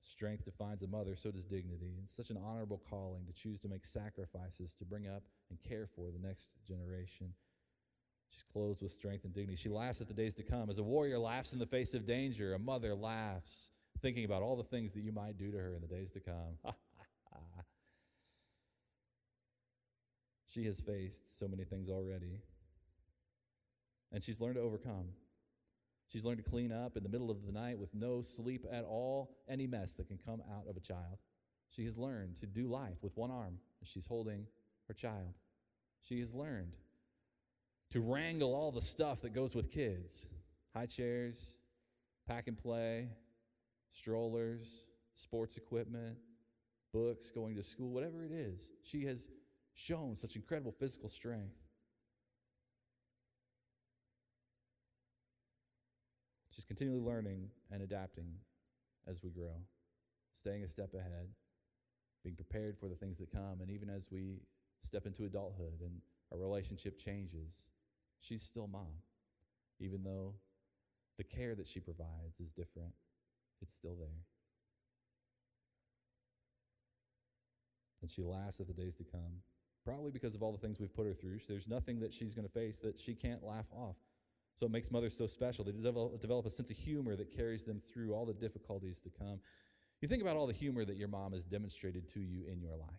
Strength 0.00 0.46
defines 0.46 0.82
a 0.82 0.86
mother, 0.86 1.14
so 1.16 1.30
does 1.30 1.44
dignity. 1.44 1.98
It's 2.02 2.16
such 2.16 2.30
an 2.30 2.38
honorable 2.38 2.82
calling 2.88 3.26
to 3.26 3.32
choose 3.32 3.60
to 3.60 3.68
make 3.68 3.84
sacrifices 3.84 4.74
to 4.76 4.84
bring 4.84 5.06
up 5.06 5.22
and 5.50 5.58
care 5.62 5.86
for 5.86 6.10
the 6.10 6.18
next 6.18 6.50
generation. 6.66 7.34
She's 8.30 8.44
clothed 8.50 8.82
with 8.82 8.92
strength 8.92 9.24
and 9.24 9.34
dignity. 9.34 9.56
She 9.56 9.68
laughs 9.68 10.00
at 10.00 10.08
the 10.08 10.14
days 10.14 10.34
to 10.36 10.42
come. 10.42 10.70
As 10.70 10.78
a 10.78 10.82
warrior 10.82 11.18
laughs 11.18 11.52
in 11.52 11.58
the 11.58 11.66
face 11.66 11.92
of 11.94 12.06
danger, 12.06 12.54
a 12.54 12.58
mother 12.58 12.94
laughs 12.94 13.70
thinking 14.00 14.24
about 14.24 14.42
all 14.42 14.56
the 14.56 14.64
things 14.64 14.94
that 14.94 15.02
you 15.02 15.12
might 15.12 15.36
do 15.36 15.52
to 15.52 15.58
her 15.58 15.74
in 15.74 15.82
the 15.82 15.86
days 15.86 16.10
to 16.12 16.20
come. 16.20 16.56
she 20.52 20.64
has 20.64 20.80
faced 20.80 21.38
so 21.38 21.48
many 21.48 21.64
things 21.64 21.88
already, 21.88 22.40
and 24.12 24.22
she's 24.22 24.40
learned 24.40 24.56
to 24.56 24.60
overcome. 24.60 25.08
She's 26.08 26.24
learned 26.24 26.44
to 26.44 26.50
clean 26.50 26.72
up 26.72 26.96
in 26.96 27.02
the 27.02 27.08
middle 27.08 27.30
of 27.30 27.46
the 27.46 27.52
night 27.52 27.78
with 27.78 27.94
no 27.94 28.20
sleep 28.20 28.66
at 28.70 28.84
all, 28.84 29.30
any 29.48 29.66
mess 29.66 29.94
that 29.94 30.08
can 30.08 30.18
come 30.18 30.42
out 30.54 30.68
of 30.68 30.76
a 30.76 30.80
child. 30.80 31.18
She 31.70 31.84
has 31.84 31.96
learned 31.96 32.36
to 32.40 32.46
do 32.46 32.66
life 32.66 32.98
with 33.02 33.16
one 33.16 33.30
arm 33.30 33.58
as 33.80 33.88
she's 33.88 34.04
holding 34.04 34.46
her 34.88 34.94
child. 34.94 35.34
She 36.02 36.18
has 36.20 36.34
learned 36.34 36.72
to 37.90 38.00
wrangle 38.00 38.54
all 38.54 38.72
the 38.72 38.80
stuff 38.80 39.22
that 39.22 39.32
goes 39.32 39.54
with 39.54 39.70
kids 39.70 40.26
high 40.74 40.86
chairs, 40.86 41.58
pack 42.26 42.48
and 42.48 42.56
play, 42.56 43.08
strollers, 43.90 44.86
sports 45.14 45.56
equipment, 45.56 46.16
books, 46.92 47.30
going 47.30 47.56
to 47.56 47.62
school, 47.62 47.90
whatever 47.90 48.24
it 48.24 48.32
is. 48.32 48.72
She 48.82 49.04
has 49.04 49.28
shown 49.74 50.14
such 50.14 50.36
incredible 50.36 50.72
physical 50.72 51.08
strength. 51.08 51.56
She's 56.50 56.64
continually 56.64 57.00
learning 57.00 57.48
and 57.70 57.82
adapting 57.82 58.34
as 59.08 59.22
we 59.22 59.30
grow, 59.30 59.62
staying 60.34 60.62
a 60.62 60.68
step 60.68 60.94
ahead, 60.94 61.28
being 62.22 62.36
prepared 62.36 62.78
for 62.78 62.88
the 62.88 62.94
things 62.94 63.18
that 63.18 63.32
come. 63.32 63.60
And 63.60 63.70
even 63.70 63.88
as 63.88 64.08
we 64.10 64.42
step 64.82 65.06
into 65.06 65.24
adulthood 65.24 65.80
and 65.80 66.00
our 66.30 66.38
relationship 66.38 66.98
changes, 66.98 67.68
she's 68.20 68.42
still 68.42 68.66
mom. 68.66 69.00
Even 69.80 70.04
though 70.04 70.34
the 71.16 71.24
care 71.24 71.54
that 71.54 71.66
she 71.66 71.80
provides 71.80 72.40
is 72.40 72.52
different, 72.52 72.92
it's 73.60 73.74
still 73.74 73.96
there. 73.98 74.24
And 78.00 78.10
she 78.10 78.22
laughs 78.22 78.60
at 78.60 78.66
the 78.66 78.72
days 78.72 78.96
to 78.96 79.04
come, 79.04 79.42
probably 79.84 80.10
because 80.10 80.34
of 80.34 80.42
all 80.42 80.52
the 80.52 80.58
things 80.58 80.78
we've 80.78 80.94
put 80.94 81.06
her 81.06 81.14
through. 81.14 81.38
There's 81.48 81.68
nothing 81.68 82.00
that 82.00 82.12
she's 82.12 82.34
going 82.34 82.46
to 82.46 82.52
face 82.52 82.80
that 82.80 82.98
she 82.98 83.14
can't 83.14 83.42
laugh 83.42 83.66
off. 83.72 83.96
So 84.58 84.66
it 84.66 84.72
makes 84.72 84.90
mothers 84.90 85.16
so 85.16 85.26
special. 85.26 85.64
They 85.64 85.72
develop, 85.72 86.20
develop 86.20 86.46
a 86.46 86.50
sense 86.50 86.70
of 86.70 86.76
humor 86.76 87.16
that 87.16 87.34
carries 87.34 87.64
them 87.64 87.80
through 87.92 88.12
all 88.12 88.26
the 88.26 88.34
difficulties 88.34 89.00
to 89.00 89.10
come. 89.10 89.40
You 90.00 90.08
think 90.08 90.22
about 90.22 90.36
all 90.36 90.46
the 90.46 90.52
humor 90.52 90.84
that 90.84 90.96
your 90.96 91.08
mom 91.08 91.32
has 91.32 91.44
demonstrated 91.44 92.08
to 92.10 92.20
you 92.20 92.44
in 92.50 92.60
your 92.60 92.76
life. 92.76 92.90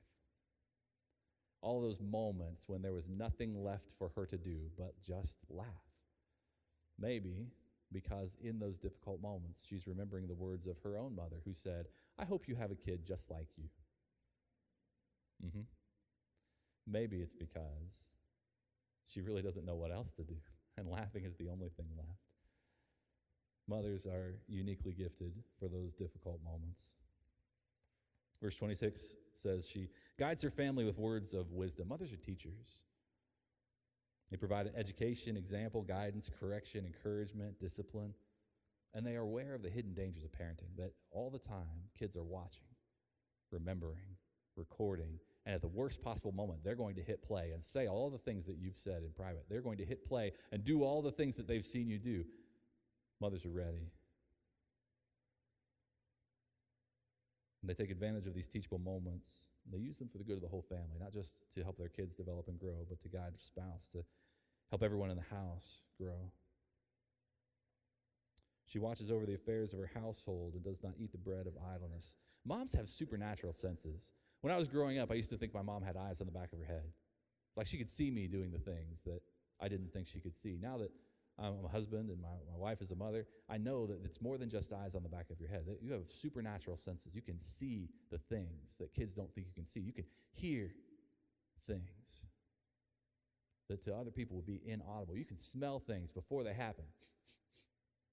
All 1.61 1.81
those 1.81 2.01
moments 2.01 2.65
when 2.67 2.81
there 2.81 2.91
was 2.91 3.09
nothing 3.09 3.63
left 3.63 3.91
for 3.97 4.09
her 4.15 4.25
to 4.25 4.37
do 4.37 4.71
but 4.77 4.99
just 5.01 5.45
laugh. 5.49 5.67
Maybe 6.99 7.47
because 7.91 8.35
in 8.41 8.59
those 8.59 8.79
difficult 8.79 9.21
moments, 9.21 9.61
she's 9.67 9.87
remembering 9.87 10.27
the 10.27 10.33
words 10.33 10.67
of 10.67 10.79
her 10.79 10.97
own 10.97 11.15
mother 11.15 11.37
who 11.45 11.53
said, 11.53 11.85
I 12.17 12.25
hope 12.25 12.47
you 12.47 12.55
have 12.55 12.71
a 12.71 12.75
kid 12.75 13.05
just 13.05 13.31
like 13.31 13.47
you. 13.57 13.69
Mm-hmm. 15.45 15.61
Maybe 16.85 17.17
it's 17.17 17.35
because 17.35 18.11
she 19.05 19.21
really 19.21 19.41
doesn't 19.41 19.65
know 19.65 19.75
what 19.75 19.91
else 19.91 20.11
to 20.13 20.23
do 20.23 20.35
and 20.77 20.89
laughing 20.89 21.25
is 21.25 21.35
the 21.35 21.49
only 21.49 21.69
thing 21.69 21.87
left. 21.97 22.09
Mothers 23.67 24.05
are 24.05 24.35
uniquely 24.47 24.91
gifted 24.91 25.33
for 25.57 25.69
those 25.69 25.93
difficult 25.93 26.41
moments. 26.43 26.95
Verse 28.41 28.57
26 28.57 29.15
says 29.31 29.67
she 29.69 29.87
guides 30.19 30.41
her 30.41 30.49
family 30.49 30.83
with 30.83 30.97
words 30.97 31.33
of 31.33 31.51
wisdom. 31.53 31.87
Mothers 31.87 32.11
are 32.11 32.17
teachers. 32.17 32.83
They 34.29 34.37
provide 34.37 34.69
education, 34.75 35.37
example, 35.37 35.81
guidance, 35.81 36.29
correction, 36.39 36.85
encouragement, 36.85 37.59
discipline, 37.59 38.13
and 38.93 39.05
they 39.05 39.15
are 39.15 39.21
aware 39.21 39.53
of 39.53 39.63
the 39.63 39.69
hidden 39.69 39.93
dangers 39.93 40.23
of 40.23 40.31
parenting 40.31 40.75
that 40.77 40.91
all 41.11 41.29
the 41.29 41.39
time 41.39 41.87
kids 41.97 42.15
are 42.17 42.23
watching, 42.23 42.67
remembering, 43.51 44.17
recording, 44.55 45.19
and 45.45 45.53
at 45.53 45.61
the 45.61 45.67
worst 45.67 46.01
possible 46.01 46.31
moment, 46.31 46.63
they're 46.63 46.75
going 46.75 46.95
to 46.95 47.01
hit 47.01 47.21
play 47.21 47.51
and 47.51 47.61
say 47.61 47.87
all 47.87 48.09
the 48.09 48.17
things 48.17 48.45
that 48.45 48.57
you've 48.57 48.77
said 48.77 49.03
in 49.03 49.11
private. 49.11 49.45
They're 49.49 49.61
going 49.61 49.77
to 49.77 49.85
hit 49.85 50.07
play 50.07 50.31
and 50.51 50.63
do 50.63 50.83
all 50.83 51.01
the 51.01 51.11
things 51.11 51.35
that 51.35 51.47
they've 51.47 51.65
seen 51.65 51.89
you 51.89 51.99
do. 51.99 52.23
Mothers 53.19 53.45
are 53.45 53.49
ready. 53.49 53.91
And 57.61 57.69
they 57.69 57.73
take 57.73 57.91
advantage 57.91 58.25
of 58.25 58.33
these 58.33 58.47
teachable 58.47 58.79
moments. 58.79 59.49
they 59.71 59.77
use 59.77 59.97
them 59.97 60.09
for 60.09 60.17
the 60.17 60.23
good 60.23 60.35
of 60.35 60.41
the 60.41 60.49
whole 60.49 60.61
family, 60.61 60.97
not 60.99 61.13
just 61.13 61.37
to 61.53 61.63
help 61.63 61.77
their 61.77 61.87
kids 61.87 62.15
develop 62.15 62.47
and 62.47 62.59
grow, 62.59 62.85
but 62.87 63.01
to 63.01 63.07
guide 63.07 63.31
their 63.31 63.39
spouse, 63.39 63.87
to 63.93 64.03
help 64.69 64.83
everyone 64.83 65.09
in 65.09 65.15
the 65.15 65.35
house 65.35 65.81
grow. 65.97 66.31
She 68.65 68.79
watches 68.79 69.11
over 69.11 69.25
the 69.25 69.35
affairs 69.35 69.71
of 69.71 69.79
her 69.79 69.91
household 69.93 70.55
and 70.55 70.63
does 70.63 70.83
not 70.83 70.93
eat 70.97 71.11
the 71.11 71.17
bread 71.17 71.47
of 71.47 71.53
idleness. 71.73 72.15
Moms 72.45 72.73
have 72.73 72.89
supernatural 72.89 73.53
senses. 73.53 74.11
When 74.43 74.51
I 74.51 74.57
was 74.57 74.67
growing 74.67 74.99
up, 74.99 75.09
I 75.09 75.13
used 75.13 75.29
to 75.29 75.37
think 75.37 75.53
my 75.53 75.61
mom 75.61 75.83
had 75.83 75.95
eyes 75.95 76.19
on 76.19 76.27
the 76.27 76.33
back 76.33 76.51
of 76.51 76.59
her 76.59 76.65
head. 76.65 76.91
Like 77.55 77.65
she 77.65 77.77
could 77.77 77.87
see 77.87 78.11
me 78.11 78.27
doing 78.27 78.51
the 78.51 78.59
things 78.59 79.03
that 79.03 79.21
I 79.61 79.69
didn't 79.69 79.93
think 79.93 80.05
she 80.05 80.19
could 80.19 80.35
see. 80.35 80.57
Now 80.61 80.79
that 80.79 80.91
I'm 81.39 81.63
a 81.63 81.69
husband 81.69 82.09
and 82.09 82.21
my, 82.21 82.27
my 82.51 82.57
wife 82.57 82.81
is 82.81 82.91
a 82.91 82.95
mother, 82.97 83.25
I 83.49 83.57
know 83.57 83.87
that 83.87 84.03
it's 84.03 84.21
more 84.21 84.37
than 84.37 84.49
just 84.49 84.73
eyes 84.73 84.95
on 84.95 85.03
the 85.03 85.07
back 85.07 85.29
of 85.29 85.39
your 85.39 85.47
head. 85.47 85.63
You 85.81 85.93
have 85.93 86.09
supernatural 86.09 86.75
senses. 86.75 87.15
You 87.15 87.21
can 87.21 87.39
see 87.39 87.87
the 88.11 88.17
things 88.17 88.75
that 88.81 88.93
kids 88.93 89.13
don't 89.13 89.33
think 89.33 89.47
you 89.47 89.53
can 89.53 89.63
see. 89.63 89.79
You 89.79 89.93
can 89.93 90.03
hear 90.33 90.73
things 91.65 92.25
that 93.69 93.81
to 93.85 93.95
other 93.95 94.11
people 94.11 94.35
would 94.35 94.45
be 94.45 94.59
inaudible. 94.65 95.15
You 95.15 95.23
can 95.23 95.37
smell 95.37 95.79
things 95.79 96.11
before 96.11 96.43
they 96.43 96.53
happen. 96.53 96.83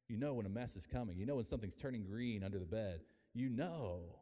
You 0.08 0.16
know 0.16 0.34
when 0.34 0.46
a 0.46 0.50
mess 0.50 0.76
is 0.76 0.86
coming. 0.86 1.18
You 1.18 1.26
know 1.26 1.34
when 1.34 1.44
something's 1.44 1.74
turning 1.74 2.04
green 2.04 2.44
under 2.44 2.60
the 2.60 2.66
bed. 2.66 3.00
You 3.34 3.48
know 3.48 4.20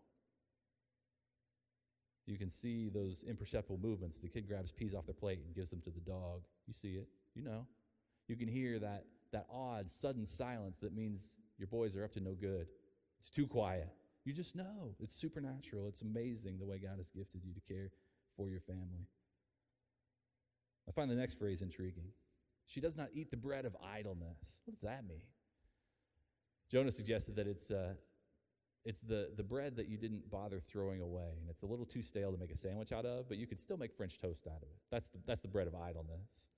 you 2.29 2.37
can 2.37 2.51
see 2.51 2.91
those 2.91 3.25
imperceptible 3.27 3.79
movements 3.83 4.15
as 4.17 4.25
a 4.25 4.29
kid 4.29 4.47
grabs 4.47 4.71
peas 4.71 4.95
off 4.95 5.07
their 5.07 5.15
plate 5.15 5.41
and 5.45 5.55
gives 5.55 5.71
them 5.71 5.81
to 5.81 5.91
the 5.91 6.01
dog. 6.01 6.43
You 6.67 6.75
see 6.75 6.95
it. 6.95 7.09
You 7.35 7.43
know. 7.43 7.67
You 8.29 8.37
can 8.37 8.49
hear 8.49 8.79
that, 8.81 9.05
that 9.33 9.47
odd, 9.51 9.89
sudden 9.89 10.27
silence 10.27 10.81
that 10.81 10.95
means 10.95 11.39
your 11.57 11.69
boys 11.69 11.97
are 11.97 12.05
up 12.05 12.13
to 12.13 12.21
no 12.21 12.35
good. 12.35 12.67
It's 13.19 13.31
too 13.31 13.47
quiet. 13.47 13.89
You 14.25 14.35
just 14.35 14.55
know. 14.55 14.95
It's 15.01 15.15
supernatural. 15.15 15.89
It's 15.89 16.03
amazing 16.03 16.59
the 16.59 16.67
way 16.67 16.79
God 16.79 16.99
has 16.99 17.11
gifted 17.11 17.45
you 17.45 17.55
to 17.55 17.61
care 17.61 17.93
for 18.37 18.51
your 18.51 18.61
family. 18.61 19.09
I 20.87 20.93
find 20.93 21.11
the 21.11 21.15
next 21.15 21.39
phrase 21.39 21.63
intriguing. 21.63 22.11
She 22.67 22.83
does 22.83 22.97
not 22.97 23.09
eat 23.15 23.31
the 23.31 23.39
bread 23.39 23.65
of 23.65 23.75
idleness. 23.83 24.61
What 24.67 24.75
does 24.75 24.83
that 24.83 25.09
mean? 25.09 25.23
Jonah 26.71 26.93
suggested 26.93 27.37
that 27.37 27.47
it's, 27.47 27.71
uh, 27.71 27.95
it's 28.89 29.03
the, 29.03 29.29
the 29.37 29.43
bread 29.43 29.77
that 29.77 29.87
you 29.87 29.99
didn't 29.99 30.31
bother 30.31 30.61
throwing 30.61 31.03
away, 31.03 31.37
and 31.39 31.51
it's 31.51 31.61
a 31.61 31.67
little 31.67 31.85
too 31.85 32.01
stale 32.01 32.33
to 32.33 32.39
make 32.39 32.51
a 32.51 32.57
sandwich 32.57 32.91
out 32.91 33.05
of, 33.05 33.29
but 33.29 33.37
you 33.37 33.47
could 33.47 33.59
still 33.59 33.77
make 33.77 33.93
French 33.93 34.19
toast 34.19 34.47
out 34.47 34.63
of 34.63 34.63
it. 34.63 34.79
That's 34.91 35.11
the, 35.11 35.19
that's 35.27 35.43
the 35.43 35.49
bread 35.49 35.67
of 35.67 35.75
idleness. 35.75 36.49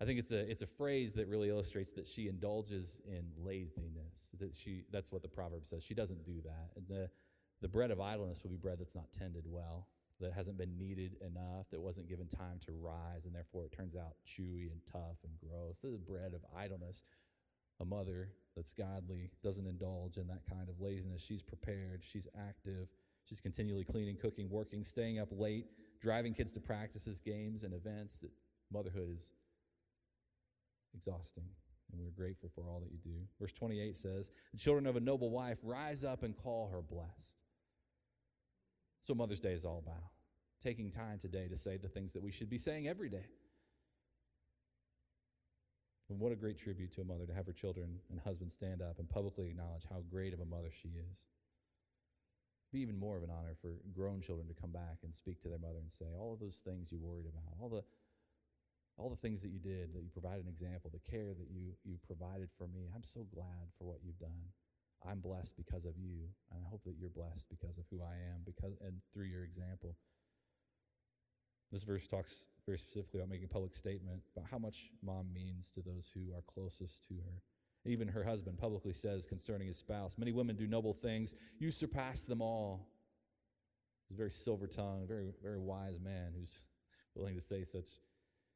I 0.00 0.06
think 0.06 0.18
it's 0.18 0.32
a, 0.32 0.38
it's 0.50 0.62
a 0.62 0.66
phrase 0.66 1.12
that 1.14 1.28
really 1.28 1.50
illustrates 1.50 1.92
that 1.92 2.06
she 2.06 2.28
indulges 2.28 3.02
in 3.06 3.26
laziness. 3.36 4.34
That 4.38 4.56
she, 4.56 4.84
that's 4.90 5.12
what 5.12 5.20
the 5.20 5.28
proverb 5.28 5.66
says. 5.66 5.84
She 5.84 5.92
doesn't 5.92 6.24
do 6.24 6.40
that. 6.44 6.70
And 6.76 6.88
the, 6.88 7.10
the 7.60 7.68
bread 7.68 7.90
of 7.90 8.00
idleness 8.00 8.42
will 8.42 8.50
be 8.50 8.56
bread 8.56 8.78
that's 8.80 8.96
not 8.96 9.12
tended 9.12 9.44
well, 9.46 9.86
that 10.20 10.32
hasn't 10.32 10.56
been 10.56 10.78
kneaded 10.78 11.16
enough, 11.20 11.68
that 11.72 11.80
wasn't 11.80 12.08
given 12.08 12.26
time 12.26 12.58
to 12.64 12.72
rise, 12.72 13.26
and 13.26 13.34
therefore 13.34 13.66
it 13.66 13.72
turns 13.72 13.96
out 13.96 14.14
chewy 14.26 14.72
and 14.72 14.80
tough 14.90 15.18
and 15.24 15.32
gross. 15.38 15.82
This 15.82 15.92
is 15.92 15.98
bread 15.98 16.32
of 16.32 16.40
idleness. 16.56 17.04
A 17.80 17.84
mother 17.84 18.30
that's 18.56 18.72
godly 18.72 19.30
doesn't 19.42 19.66
indulge 19.66 20.16
in 20.16 20.28
that 20.28 20.42
kind 20.48 20.68
of 20.68 20.80
laziness. 20.80 21.22
She's 21.22 21.42
prepared, 21.42 22.02
she's 22.02 22.28
active, 22.48 22.88
she's 23.24 23.40
continually 23.40 23.84
cleaning, 23.84 24.16
cooking, 24.16 24.48
working, 24.48 24.84
staying 24.84 25.18
up 25.18 25.28
late, 25.32 25.66
driving 26.00 26.34
kids 26.34 26.52
to 26.52 26.60
practices, 26.60 27.20
games, 27.20 27.64
and 27.64 27.74
events. 27.74 28.24
Motherhood 28.72 29.10
is 29.12 29.32
exhausting, 30.94 31.48
and 31.90 32.00
we're 32.00 32.10
grateful 32.10 32.48
for 32.54 32.68
all 32.68 32.80
that 32.80 32.92
you 32.92 32.98
do. 32.98 33.26
Verse 33.40 33.52
28 33.52 33.96
says, 33.96 34.30
The 34.52 34.58
children 34.58 34.86
of 34.86 34.96
a 34.96 35.00
noble 35.00 35.30
wife 35.30 35.58
rise 35.62 36.04
up 36.04 36.22
and 36.22 36.36
call 36.36 36.68
her 36.68 36.80
blessed. 36.80 37.42
That's 39.00 39.08
what 39.08 39.18
Mother's 39.18 39.40
Day 39.40 39.52
is 39.52 39.64
all 39.64 39.82
about. 39.84 40.10
Taking 40.62 40.90
time 40.90 41.18
today 41.18 41.48
to 41.48 41.56
say 41.56 41.76
the 41.76 41.88
things 41.88 42.12
that 42.12 42.22
we 42.22 42.30
should 42.30 42.48
be 42.48 42.56
saying 42.56 42.88
every 42.88 43.10
day. 43.10 43.26
And 46.10 46.20
what 46.20 46.32
a 46.32 46.36
great 46.36 46.58
tribute 46.58 46.92
to 46.94 47.00
a 47.00 47.04
mother 47.04 47.26
to 47.26 47.34
have 47.34 47.46
her 47.46 47.52
children 47.52 47.98
and 48.10 48.20
husband 48.20 48.52
stand 48.52 48.82
up 48.82 48.98
and 48.98 49.08
publicly 49.08 49.48
acknowledge 49.48 49.84
how 49.88 50.02
great 50.10 50.34
of 50.34 50.40
a 50.40 50.44
mother 50.44 50.70
she 50.70 50.88
is. 50.88 51.24
Be 52.72 52.80
even 52.80 52.98
more 52.98 53.16
of 53.16 53.22
an 53.22 53.30
honor 53.30 53.56
for 53.60 53.78
grown 53.92 54.20
children 54.20 54.48
to 54.48 54.54
come 54.54 54.72
back 54.72 54.98
and 55.02 55.14
speak 55.14 55.40
to 55.42 55.48
their 55.48 55.58
mother 55.58 55.78
and 55.78 55.90
say, 55.90 56.06
all 56.18 56.34
of 56.34 56.40
those 56.40 56.60
things 56.64 56.92
you 56.92 56.98
worried 56.98 57.26
about, 57.26 57.54
all 57.60 57.68
the 57.68 57.84
all 58.96 59.10
the 59.10 59.16
things 59.16 59.42
that 59.42 59.50
you 59.50 59.58
did, 59.58 59.92
that 59.92 60.02
you 60.02 60.10
provided 60.10 60.44
an 60.44 60.50
example, 60.50 60.90
the 60.92 61.10
care 61.10 61.34
that 61.34 61.50
you, 61.50 61.74
you 61.82 61.98
provided 62.06 62.48
for 62.56 62.68
me. 62.68 62.86
I'm 62.94 63.02
so 63.02 63.26
glad 63.34 63.74
for 63.76 63.84
what 63.84 63.98
you've 64.04 64.18
done. 64.18 64.54
I'm 65.02 65.18
blessed 65.18 65.56
because 65.56 65.84
of 65.84 65.98
you, 65.98 66.30
and 66.50 66.62
I 66.64 66.70
hope 66.70 66.84
that 66.84 66.94
you're 66.98 67.10
blessed 67.10 67.46
because 67.50 67.76
of 67.76 67.84
who 67.90 68.00
I 68.00 68.14
am, 68.32 68.46
because 68.46 68.78
and 68.80 69.02
through 69.12 69.26
your 69.26 69.42
example. 69.42 69.96
This 71.72 71.84
verse 71.84 72.06
talks 72.06 72.46
very 72.66 72.78
specifically 72.78 73.20
about 73.20 73.30
making 73.30 73.46
a 73.46 73.52
public 73.52 73.74
statement 73.74 74.22
about 74.36 74.48
how 74.50 74.58
much 74.58 74.90
mom 75.02 75.32
means 75.34 75.70
to 75.70 75.82
those 75.82 76.10
who 76.14 76.34
are 76.34 76.42
closest 76.42 77.06
to 77.08 77.14
her. 77.14 77.42
Even 77.86 78.08
her 78.08 78.24
husband 78.24 78.58
publicly 78.58 78.94
says 78.94 79.26
concerning 79.26 79.66
his 79.66 79.76
spouse, 79.76 80.16
Many 80.16 80.32
women 80.32 80.56
do 80.56 80.66
noble 80.66 80.94
things. 80.94 81.34
You 81.58 81.70
surpass 81.70 82.24
them 82.24 82.40
all. 82.40 82.88
He's 84.08 84.16
a 84.16 84.18
very 84.18 84.30
silver 84.30 84.66
tongued, 84.66 85.08
very, 85.08 85.32
very 85.42 85.58
wise 85.58 86.00
man 86.00 86.32
who's 86.38 86.60
willing 87.14 87.34
to 87.34 87.40
say 87.40 87.64
such 87.64 87.88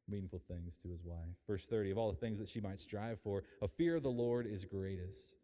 meaningful 0.07 0.41
things 0.47 0.77
to 0.79 0.89
his 0.89 1.03
wife. 1.03 1.35
Verse 1.47 1.67
30 1.67 1.91
Of 1.91 1.97
all 1.97 2.11
the 2.11 2.17
things 2.17 2.39
that 2.39 2.49
she 2.49 2.59
might 2.59 2.79
strive 2.79 3.19
for, 3.19 3.43
a 3.61 3.67
fear 3.67 3.95
of 3.95 4.03
the 4.03 4.09
Lord 4.09 4.47
is 4.47 4.65
greatest. 4.65 5.35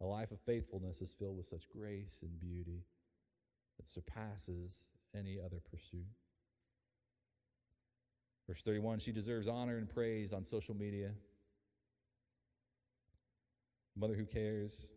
A 0.00 0.06
life 0.06 0.30
of 0.30 0.40
faithfulness 0.40 1.00
is 1.00 1.12
filled 1.12 1.38
with 1.38 1.46
such 1.46 1.68
grace 1.70 2.20
and 2.22 2.38
beauty 2.38 2.84
that 3.78 3.86
surpasses 3.86 4.90
any 5.16 5.38
other 5.42 5.60
pursuit. 5.70 6.06
Verse 8.46 8.62
31 8.62 9.00
She 9.00 9.12
deserves 9.12 9.48
honor 9.48 9.76
and 9.76 9.88
praise 9.88 10.32
on 10.32 10.44
social 10.44 10.74
media. 10.74 11.12
Mother 13.96 14.14
who 14.14 14.26
cares 14.26 14.92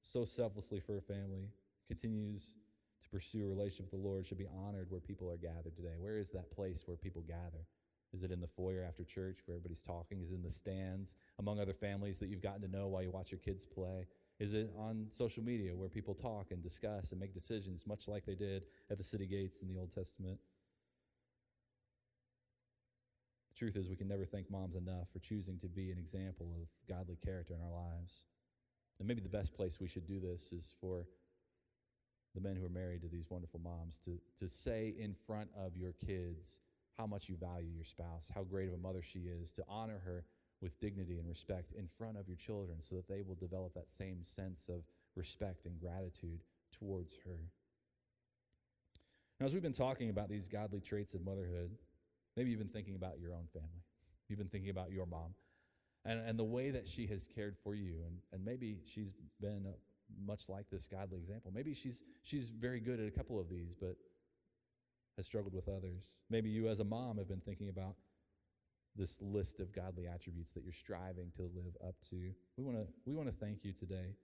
so 0.00 0.24
selflessly 0.24 0.80
for 0.80 0.94
her 0.94 1.00
family 1.00 1.50
continues 1.86 2.54
to 3.04 3.08
pursue 3.08 3.44
a 3.44 3.48
relationship 3.48 3.92
with 3.92 4.02
the 4.02 4.08
Lord 4.08 4.26
should 4.26 4.38
be 4.38 4.48
honored 4.66 4.90
where 4.90 5.00
people 5.00 5.30
are 5.30 5.36
gathered 5.36 5.76
today. 5.76 5.94
Where 5.98 6.18
is 6.18 6.32
that 6.32 6.50
place 6.50 6.82
where 6.86 6.96
people 6.96 7.22
gather? 7.22 7.66
Is 8.12 8.24
it 8.24 8.30
in 8.30 8.40
the 8.40 8.46
foyer 8.46 8.84
after 8.86 9.04
church 9.04 9.38
where 9.46 9.56
everybody's 9.56 9.80
talking? 9.80 10.20
Is 10.20 10.32
it 10.32 10.34
in 10.34 10.42
the 10.42 10.50
stands 10.50 11.16
among 11.38 11.58
other 11.58 11.72
families 11.72 12.18
that 12.18 12.28
you've 12.28 12.42
gotten 12.42 12.60
to 12.60 12.68
know 12.68 12.88
while 12.88 13.02
you 13.02 13.10
watch 13.10 13.30
your 13.30 13.38
kids 13.38 13.64
play? 13.64 14.06
Is 14.38 14.52
it 14.52 14.70
on 14.76 15.06
social 15.08 15.42
media 15.42 15.74
where 15.74 15.88
people 15.88 16.14
talk 16.14 16.50
and 16.50 16.62
discuss 16.62 17.12
and 17.12 17.20
make 17.20 17.32
decisions, 17.32 17.86
much 17.86 18.08
like 18.08 18.26
they 18.26 18.34
did 18.34 18.64
at 18.90 18.98
the 18.98 19.04
city 19.04 19.26
gates 19.26 19.62
in 19.62 19.68
the 19.68 19.78
Old 19.78 19.94
Testament? 19.94 20.38
The 23.52 23.58
truth 23.58 23.76
is, 23.76 23.88
we 23.88 23.96
can 23.96 24.08
never 24.08 24.24
thank 24.24 24.50
moms 24.50 24.76
enough 24.76 25.10
for 25.12 25.18
choosing 25.18 25.58
to 25.58 25.68
be 25.68 25.90
an 25.90 25.98
example 25.98 26.54
of 26.58 26.68
godly 26.88 27.16
character 27.22 27.54
in 27.54 27.60
our 27.60 27.70
lives. 27.70 28.24
And 28.98 29.06
maybe 29.06 29.20
the 29.20 29.28
best 29.28 29.54
place 29.54 29.78
we 29.78 29.88
should 29.88 30.06
do 30.06 30.20
this 30.20 30.52
is 30.52 30.74
for 30.80 31.06
the 32.34 32.40
men 32.40 32.56
who 32.56 32.64
are 32.64 32.70
married 32.70 33.02
to 33.02 33.08
these 33.08 33.28
wonderful 33.28 33.60
moms 33.60 33.98
to, 34.06 34.18
to 34.38 34.48
say 34.48 34.94
in 34.98 35.12
front 35.12 35.50
of 35.54 35.76
your 35.76 35.92
kids, 35.92 36.60
how 36.96 37.06
much 37.06 37.28
you 37.28 37.36
value 37.36 37.68
your 37.74 37.84
spouse, 37.84 38.30
how 38.34 38.42
great 38.42 38.68
of 38.68 38.74
a 38.74 38.78
mother 38.78 39.02
she 39.02 39.20
is, 39.20 39.52
to 39.52 39.64
honor 39.68 40.00
her 40.04 40.24
with 40.62 40.80
dignity 40.80 41.18
and 41.18 41.28
respect 41.28 41.72
in 41.76 41.86
front 41.86 42.16
of 42.16 42.28
your 42.28 42.36
children 42.36 42.80
so 42.80 42.94
that 42.94 43.08
they 43.08 43.20
will 43.20 43.34
develop 43.34 43.74
that 43.74 43.88
same 43.88 44.22
sense 44.22 44.68
of 44.68 44.84
respect 45.14 45.66
and 45.66 45.78
gratitude 45.78 46.40
towards 46.70 47.16
her. 47.26 47.50
Now, 49.40 49.46
as 49.46 49.52
we've 49.52 49.62
been 49.62 49.72
talking 49.72 50.08
about 50.08 50.28
these 50.28 50.48
godly 50.48 50.80
traits 50.80 51.14
of 51.14 51.24
motherhood, 51.24 51.72
maybe 52.36 52.50
you've 52.50 52.58
been 52.58 52.68
thinking 52.68 52.94
about 52.94 53.18
your 53.20 53.32
own 53.32 53.46
family. 53.52 53.82
You've 54.28 54.38
been 54.38 54.48
thinking 54.48 54.70
about 54.70 54.90
your 54.90 55.06
mom 55.06 55.34
and, 56.04 56.20
and 56.26 56.38
the 56.38 56.44
way 56.44 56.70
that 56.70 56.88
she 56.88 57.06
has 57.08 57.26
cared 57.26 57.56
for 57.56 57.74
you. 57.74 57.96
And, 58.06 58.18
and 58.32 58.44
maybe 58.44 58.78
she's 58.86 59.12
been 59.40 59.66
much 60.26 60.48
like 60.48 60.66
this 60.70 60.86
godly 60.88 61.18
example. 61.18 61.52
Maybe 61.54 61.74
she's, 61.74 62.02
she's 62.22 62.50
very 62.50 62.80
good 62.80 63.00
at 63.00 63.06
a 63.06 63.10
couple 63.10 63.40
of 63.40 63.48
these, 63.48 63.74
but 63.74 63.96
has 65.16 65.26
struggled 65.26 65.54
with 65.54 65.68
others. 65.68 66.14
Maybe 66.30 66.48
you, 66.48 66.68
as 66.68 66.80
a 66.80 66.84
mom, 66.84 67.18
have 67.18 67.28
been 67.28 67.40
thinking 67.40 67.68
about 67.68 67.96
this 68.96 69.18
list 69.20 69.60
of 69.60 69.72
godly 69.72 70.06
attributes 70.06 70.52
that 70.54 70.64
you're 70.64 70.72
striving 70.72 71.32
to 71.36 71.42
live 71.42 71.76
up 71.86 71.96
to. 72.10 72.32
We 72.56 72.64
want 72.64 72.78
to 72.78 72.86
we 73.06 73.14
want 73.14 73.28
to 73.28 73.34
thank 73.34 73.64
you 73.64 73.72
today, 73.72 74.16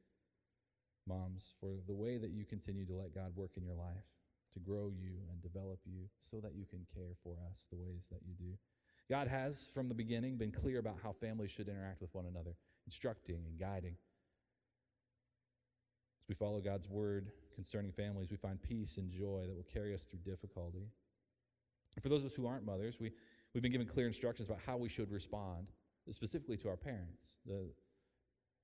moms, 1.06 1.54
for 1.60 1.76
the 1.86 1.94
way 1.94 2.18
that 2.18 2.30
you 2.30 2.44
continue 2.44 2.84
to 2.86 2.94
let 2.94 3.14
God 3.14 3.32
work 3.34 3.52
in 3.56 3.64
your 3.64 3.74
life, 3.74 4.04
to 4.54 4.60
grow 4.60 4.90
you 4.90 5.20
and 5.30 5.42
develop 5.42 5.80
you 5.84 6.08
so 6.20 6.38
that 6.40 6.54
you 6.54 6.64
can 6.64 6.86
care 6.94 7.14
for 7.22 7.36
us 7.48 7.66
the 7.70 7.76
ways 7.76 8.08
that 8.10 8.20
you 8.26 8.34
do. 8.34 8.58
God 9.10 9.28
has 9.28 9.70
from 9.72 9.88
the 9.88 9.94
beginning 9.94 10.36
been 10.36 10.52
clear 10.52 10.78
about 10.78 10.96
how 11.02 11.12
families 11.12 11.50
should 11.50 11.68
interact 11.68 12.00
with 12.00 12.14
one 12.14 12.26
another, 12.26 12.56
instructing 12.86 13.42
and 13.46 13.58
guiding. 13.58 13.96
As 16.22 16.28
we 16.28 16.34
follow 16.34 16.60
God's 16.60 16.88
word, 16.88 17.32
concerning 17.54 17.90
families, 17.90 18.30
we 18.30 18.36
find 18.36 18.62
peace 18.62 18.98
and 18.98 19.10
joy 19.10 19.44
that 19.46 19.56
will 19.56 19.66
carry 19.72 19.94
us 19.94 20.04
through 20.04 20.20
difficulty. 20.20 20.90
And 21.96 22.02
for 22.02 22.08
those 22.08 22.22
of 22.22 22.30
us 22.30 22.34
who 22.34 22.46
aren't 22.46 22.64
mothers, 22.64 23.00
we, 23.00 23.10
we've 23.52 23.62
been 23.62 23.72
given 23.72 23.86
clear 23.86 24.06
instructions 24.06 24.48
about 24.48 24.60
how 24.64 24.76
we 24.76 24.88
should 24.88 25.10
respond, 25.10 25.72
specifically 26.10 26.56
to 26.58 26.68
our 26.68 26.76
parents. 26.76 27.38
The 27.46 27.70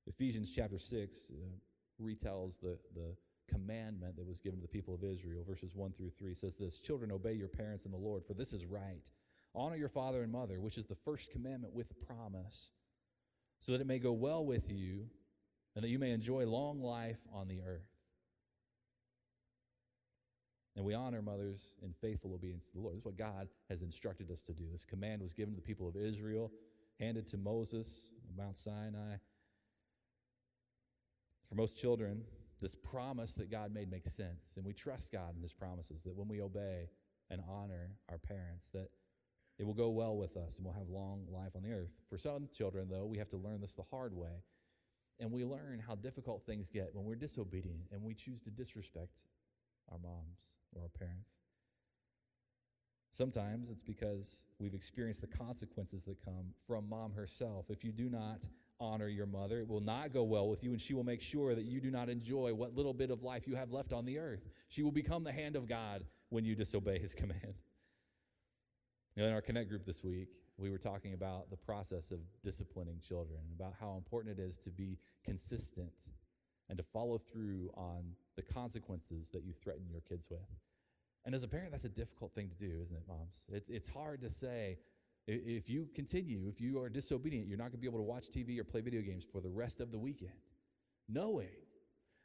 Ephesians 0.06 0.52
chapter 0.54 0.78
6 0.78 1.32
uh, 1.32 2.02
retells 2.02 2.60
the, 2.60 2.78
the 2.94 3.16
commandment 3.48 4.16
that 4.16 4.26
was 4.26 4.40
given 4.40 4.58
to 4.58 4.62
the 4.62 4.68
people 4.68 4.94
of 4.94 5.04
Israel. 5.04 5.44
Verses 5.46 5.74
1 5.74 5.92
through 5.92 6.10
3 6.10 6.34
says 6.34 6.56
this 6.56 6.80
Children, 6.80 7.12
obey 7.12 7.32
your 7.32 7.48
parents 7.48 7.84
in 7.84 7.90
the 7.90 7.98
Lord, 7.98 8.24
for 8.24 8.34
this 8.34 8.52
is 8.52 8.66
right. 8.66 9.04
Honor 9.54 9.76
your 9.76 9.88
father 9.88 10.22
and 10.22 10.32
mother, 10.32 10.60
which 10.60 10.78
is 10.78 10.86
the 10.86 10.94
first 10.94 11.30
commandment 11.30 11.74
with 11.74 11.90
a 11.90 12.06
promise, 12.06 12.70
so 13.60 13.72
that 13.72 13.80
it 13.80 13.86
may 13.86 13.98
go 13.98 14.12
well 14.12 14.44
with 14.44 14.70
you 14.70 15.06
and 15.74 15.84
that 15.84 15.88
you 15.88 15.98
may 15.98 16.10
enjoy 16.10 16.46
long 16.46 16.80
life 16.80 17.18
on 17.32 17.48
the 17.48 17.60
earth. 17.66 17.88
And 20.76 20.84
we 20.84 20.94
honor 20.94 21.22
mothers 21.22 21.74
in 21.82 21.92
faithful 21.92 22.34
obedience 22.34 22.66
to 22.68 22.74
the 22.74 22.80
Lord. 22.80 22.94
This 22.94 23.00
is 23.00 23.04
what 23.04 23.16
God 23.16 23.48
has 23.68 23.82
instructed 23.82 24.30
us 24.30 24.42
to 24.42 24.52
do. 24.52 24.64
This 24.72 24.84
command 24.84 25.22
was 25.22 25.32
given 25.32 25.54
to 25.54 25.60
the 25.60 25.66
people 25.66 25.88
of 25.88 25.96
Israel, 25.96 26.50
handed 26.98 27.28
to 27.28 27.36
Moses 27.36 28.08
on 28.28 28.44
Mount 28.44 28.56
Sinai. 28.56 29.16
For 31.48 31.54
most 31.54 31.80
children, 31.80 32.24
this 32.60 32.74
promise 32.74 33.34
that 33.34 33.50
God 33.50 33.72
made 33.72 33.90
makes 33.90 34.12
sense. 34.12 34.56
And 34.56 34.64
we 34.64 34.72
trust 34.72 35.12
God 35.12 35.34
in 35.36 35.42
his 35.42 35.52
promises 35.52 36.02
that 36.02 36.14
when 36.14 36.28
we 36.28 36.40
obey 36.40 36.88
and 37.30 37.40
honor 37.48 37.90
our 38.08 38.18
parents, 38.18 38.70
that 38.70 38.88
it 39.58 39.66
will 39.66 39.74
go 39.74 39.90
well 39.90 40.16
with 40.16 40.36
us 40.36 40.56
and 40.56 40.64
we'll 40.64 40.74
have 40.74 40.88
long 40.88 41.26
life 41.30 41.54
on 41.54 41.62
the 41.62 41.72
earth. 41.72 41.92
For 42.08 42.18
some 42.18 42.48
children, 42.56 42.88
though, 42.90 43.06
we 43.06 43.18
have 43.18 43.28
to 43.30 43.36
learn 43.36 43.60
this 43.60 43.74
the 43.74 43.84
hard 43.90 44.14
way. 44.14 44.42
And 45.20 45.30
we 45.30 45.44
learn 45.44 45.80
how 45.86 45.94
difficult 45.94 46.44
things 46.44 46.70
get 46.70 46.90
when 46.92 47.04
we're 47.04 47.14
disobedient 47.14 47.86
and 47.92 48.02
we 48.02 48.14
choose 48.14 48.42
to 48.42 48.50
disrespect 48.50 49.24
our 49.90 49.98
moms 49.98 50.58
or 50.74 50.82
our 50.82 50.88
parents. 50.88 51.36
Sometimes 53.10 53.70
it's 53.70 53.82
because 53.82 54.46
we've 54.58 54.74
experienced 54.74 55.20
the 55.20 55.28
consequences 55.28 56.04
that 56.06 56.24
come 56.24 56.54
from 56.66 56.88
mom 56.88 57.12
herself. 57.12 57.66
If 57.70 57.84
you 57.84 57.92
do 57.92 58.08
not 58.10 58.48
honor 58.84 59.08
your 59.08 59.26
mother. 59.26 59.58
It 59.58 59.68
will 59.68 59.80
not 59.80 60.12
go 60.12 60.22
well 60.22 60.48
with 60.48 60.62
you, 60.62 60.70
and 60.70 60.80
she 60.80 60.94
will 60.94 61.04
make 61.04 61.22
sure 61.22 61.54
that 61.54 61.64
you 61.64 61.80
do 61.80 61.90
not 61.90 62.08
enjoy 62.08 62.54
what 62.54 62.76
little 62.76 62.94
bit 62.94 63.10
of 63.10 63.22
life 63.22 63.46
you 63.46 63.56
have 63.56 63.72
left 63.72 63.92
on 63.92 64.04
the 64.04 64.18
earth. 64.18 64.48
She 64.68 64.82
will 64.82 64.92
become 64.92 65.24
the 65.24 65.32
hand 65.32 65.56
of 65.56 65.66
God 65.66 66.04
when 66.28 66.44
you 66.44 66.54
disobey 66.54 66.98
his 66.98 67.14
command. 67.14 67.54
You 69.16 69.22
know, 69.22 69.28
in 69.28 69.34
our 69.34 69.42
Connect 69.42 69.68
group 69.68 69.84
this 69.84 70.04
week, 70.04 70.28
we 70.56 70.70
were 70.70 70.78
talking 70.78 71.14
about 71.14 71.50
the 71.50 71.56
process 71.56 72.10
of 72.10 72.20
disciplining 72.42 73.00
children, 73.00 73.40
about 73.56 73.74
how 73.80 73.96
important 73.96 74.38
it 74.38 74.42
is 74.42 74.58
to 74.58 74.70
be 74.70 74.98
consistent 75.24 75.92
and 76.68 76.78
to 76.78 76.84
follow 76.84 77.18
through 77.18 77.70
on 77.74 78.14
the 78.36 78.42
consequences 78.42 79.30
that 79.30 79.44
you 79.44 79.52
threaten 79.52 79.88
your 79.90 80.00
kids 80.00 80.28
with. 80.30 80.40
And 81.24 81.34
as 81.34 81.42
a 81.42 81.48
parent, 81.48 81.70
that's 81.70 81.84
a 81.84 81.90
difficult 81.90 82.34
thing 82.34 82.48
to 82.48 82.54
do, 82.54 82.80
isn't 82.80 82.96
it, 82.96 83.02
moms? 83.08 83.46
It's, 83.50 83.68
it's 83.68 83.88
hard 83.88 84.20
to 84.20 84.30
say, 84.30 84.78
if 85.26 85.70
you 85.70 85.88
continue, 85.94 86.46
if 86.48 86.60
you 86.60 86.78
are 86.80 86.88
disobedient, 86.88 87.48
you're 87.48 87.58
not 87.58 87.64
going 87.64 87.72
to 87.72 87.78
be 87.78 87.86
able 87.86 87.98
to 87.98 88.04
watch 88.04 88.28
TV 88.28 88.58
or 88.58 88.64
play 88.64 88.80
video 88.80 89.00
games 89.00 89.24
for 89.24 89.40
the 89.40 89.48
rest 89.48 89.80
of 89.80 89.90
the 89.90 89.98
weekend. 89.98 90.32
Knowing 91.08 91.48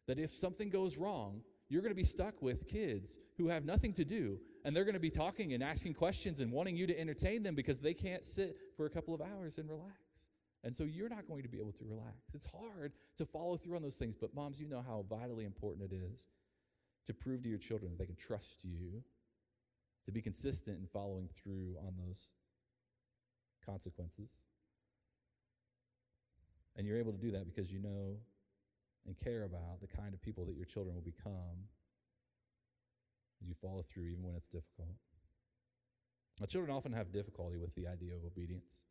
that 0.07 0.19
if 0.19 0.31
something 0.31 0.69
goes 0.69 0.97
wrong, 0.97 1.41
you're 1.69 1.81
going 1.81 1.91
to 1.91 1.95
be 1.95 2.03
stuck 2.03 2.41
with 2.41 2.67
kids 2.67 3.19
who 3.37 3.47
have 3.47 3.63
nothing 3.63 3.93
to 3.93 4.03
do, 4.03 4.39
and 4.65 4.75
they're 4.75 4.83
going 4.83 4.95
to 4.95 4.99
be 4.99 5.09
talking 5.09 5.53
and 5.53 5.63
asking 5.63 5.93
questions 5.93 6.39
and 6.39 6.51
wanting 6.51 6.75
you 6.75 6.87
to 6.87 6.99
entertain 6.99 7.43
them 7.43 7.55
because 7.55 7.79
they 7.79 7.93
can't 7.93 8.25
sit 8.25 8.57
for 8.75 8.85
a 8.85 8.89
couple 8.89 9.13
of 9.13 9.21
hours 9.21 9.59
and 9.59 9.69
relax. 9.69 10.29
And 10.63 10.75
so 10.75 10.83
you're 10.83 11.09
not 11.09 11.27
going 11.27 11.43
to 11.43 11.49
be 11.49 11.59
able 11.59 11.71
to 11.73 11.85
relax. 11.85 12.33
It's 12.33 12.47
hard 12.47 12.91
to 13.17 13.25
follow 13.25 13.55
through 13.55 13.77
on 13.77 13.81
those 13.81 13.95
things, 13.95 14.17
but 14.19 14.33
moms, 14.33 14.59
you 14.59 14.67
know 14.67 14.83
how 14.85 15.05
vitally 15.09 15.45
important 15.45 15.91
it 15.91 15.95
is 15.95 16.27
to 17.05 17.13
prove 17.13 17.43
to 17.43 17.49
your 17.49 17.59
children 17.59 17.91
that 17.91 17.99
they 17.99 18.05
can 18.05 18.15
trust 18.15 18.63
you, 18.63 19.03
to 20.05 20.11
be 20.11 20.21
consistent 20.21 20.79
in 20.79 20.87
following 20.87 21.29
through 21.41 21.77
on 21.85 21.93
those 21.97 22.29
consequences. 23.65 24.43
And 26.75 26.87
you're 26.87 26.97
able 26.97 27.11
to 27.11 27.17
do 27.17 27.31
that 27.31 27.45
because 27.45 27.71
you 27.71 27.79
know 27.79 28.17
and 29.05 29.17
care 29.17 29.43
about 29.43 29.81
the 29.81 29.87
kind 29.87 30.13
of 30.13 30.21
people 30.21 30.45
that 30.45 30.55
your 30.55 30.65
children 30.65 30.95
will 30.95 31.01
become 31.01 31.67
you 33.47 33.53
follow 33.61 33.83
through 33.83 34.05
even 34.05 34.23
when 34.23 34.35
it's 34.35 34.47
difficult. 34.47 34.95
Now, 36.39 36.45
children 36.45 36.75
often 36.75 36.93
have 36.93 37.11
difficulty 37.11 37.57
with 37.57 37.75
the 37.75 37.87
idea 37.87 38.15
of 38.15 38.23
obedience. 38.25 38.83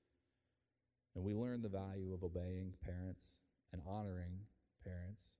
And 1.14 1.24
we 1.24 1.34
learn 1.34 1.62
the 1.62 1.68
value 1.68 2.12
of 2.12 2.22
obeying 2.22 2.74
parents 2.84 3.40
and 3.72 3.82
honoring 3.86 4.40
parents. 4.84 5.38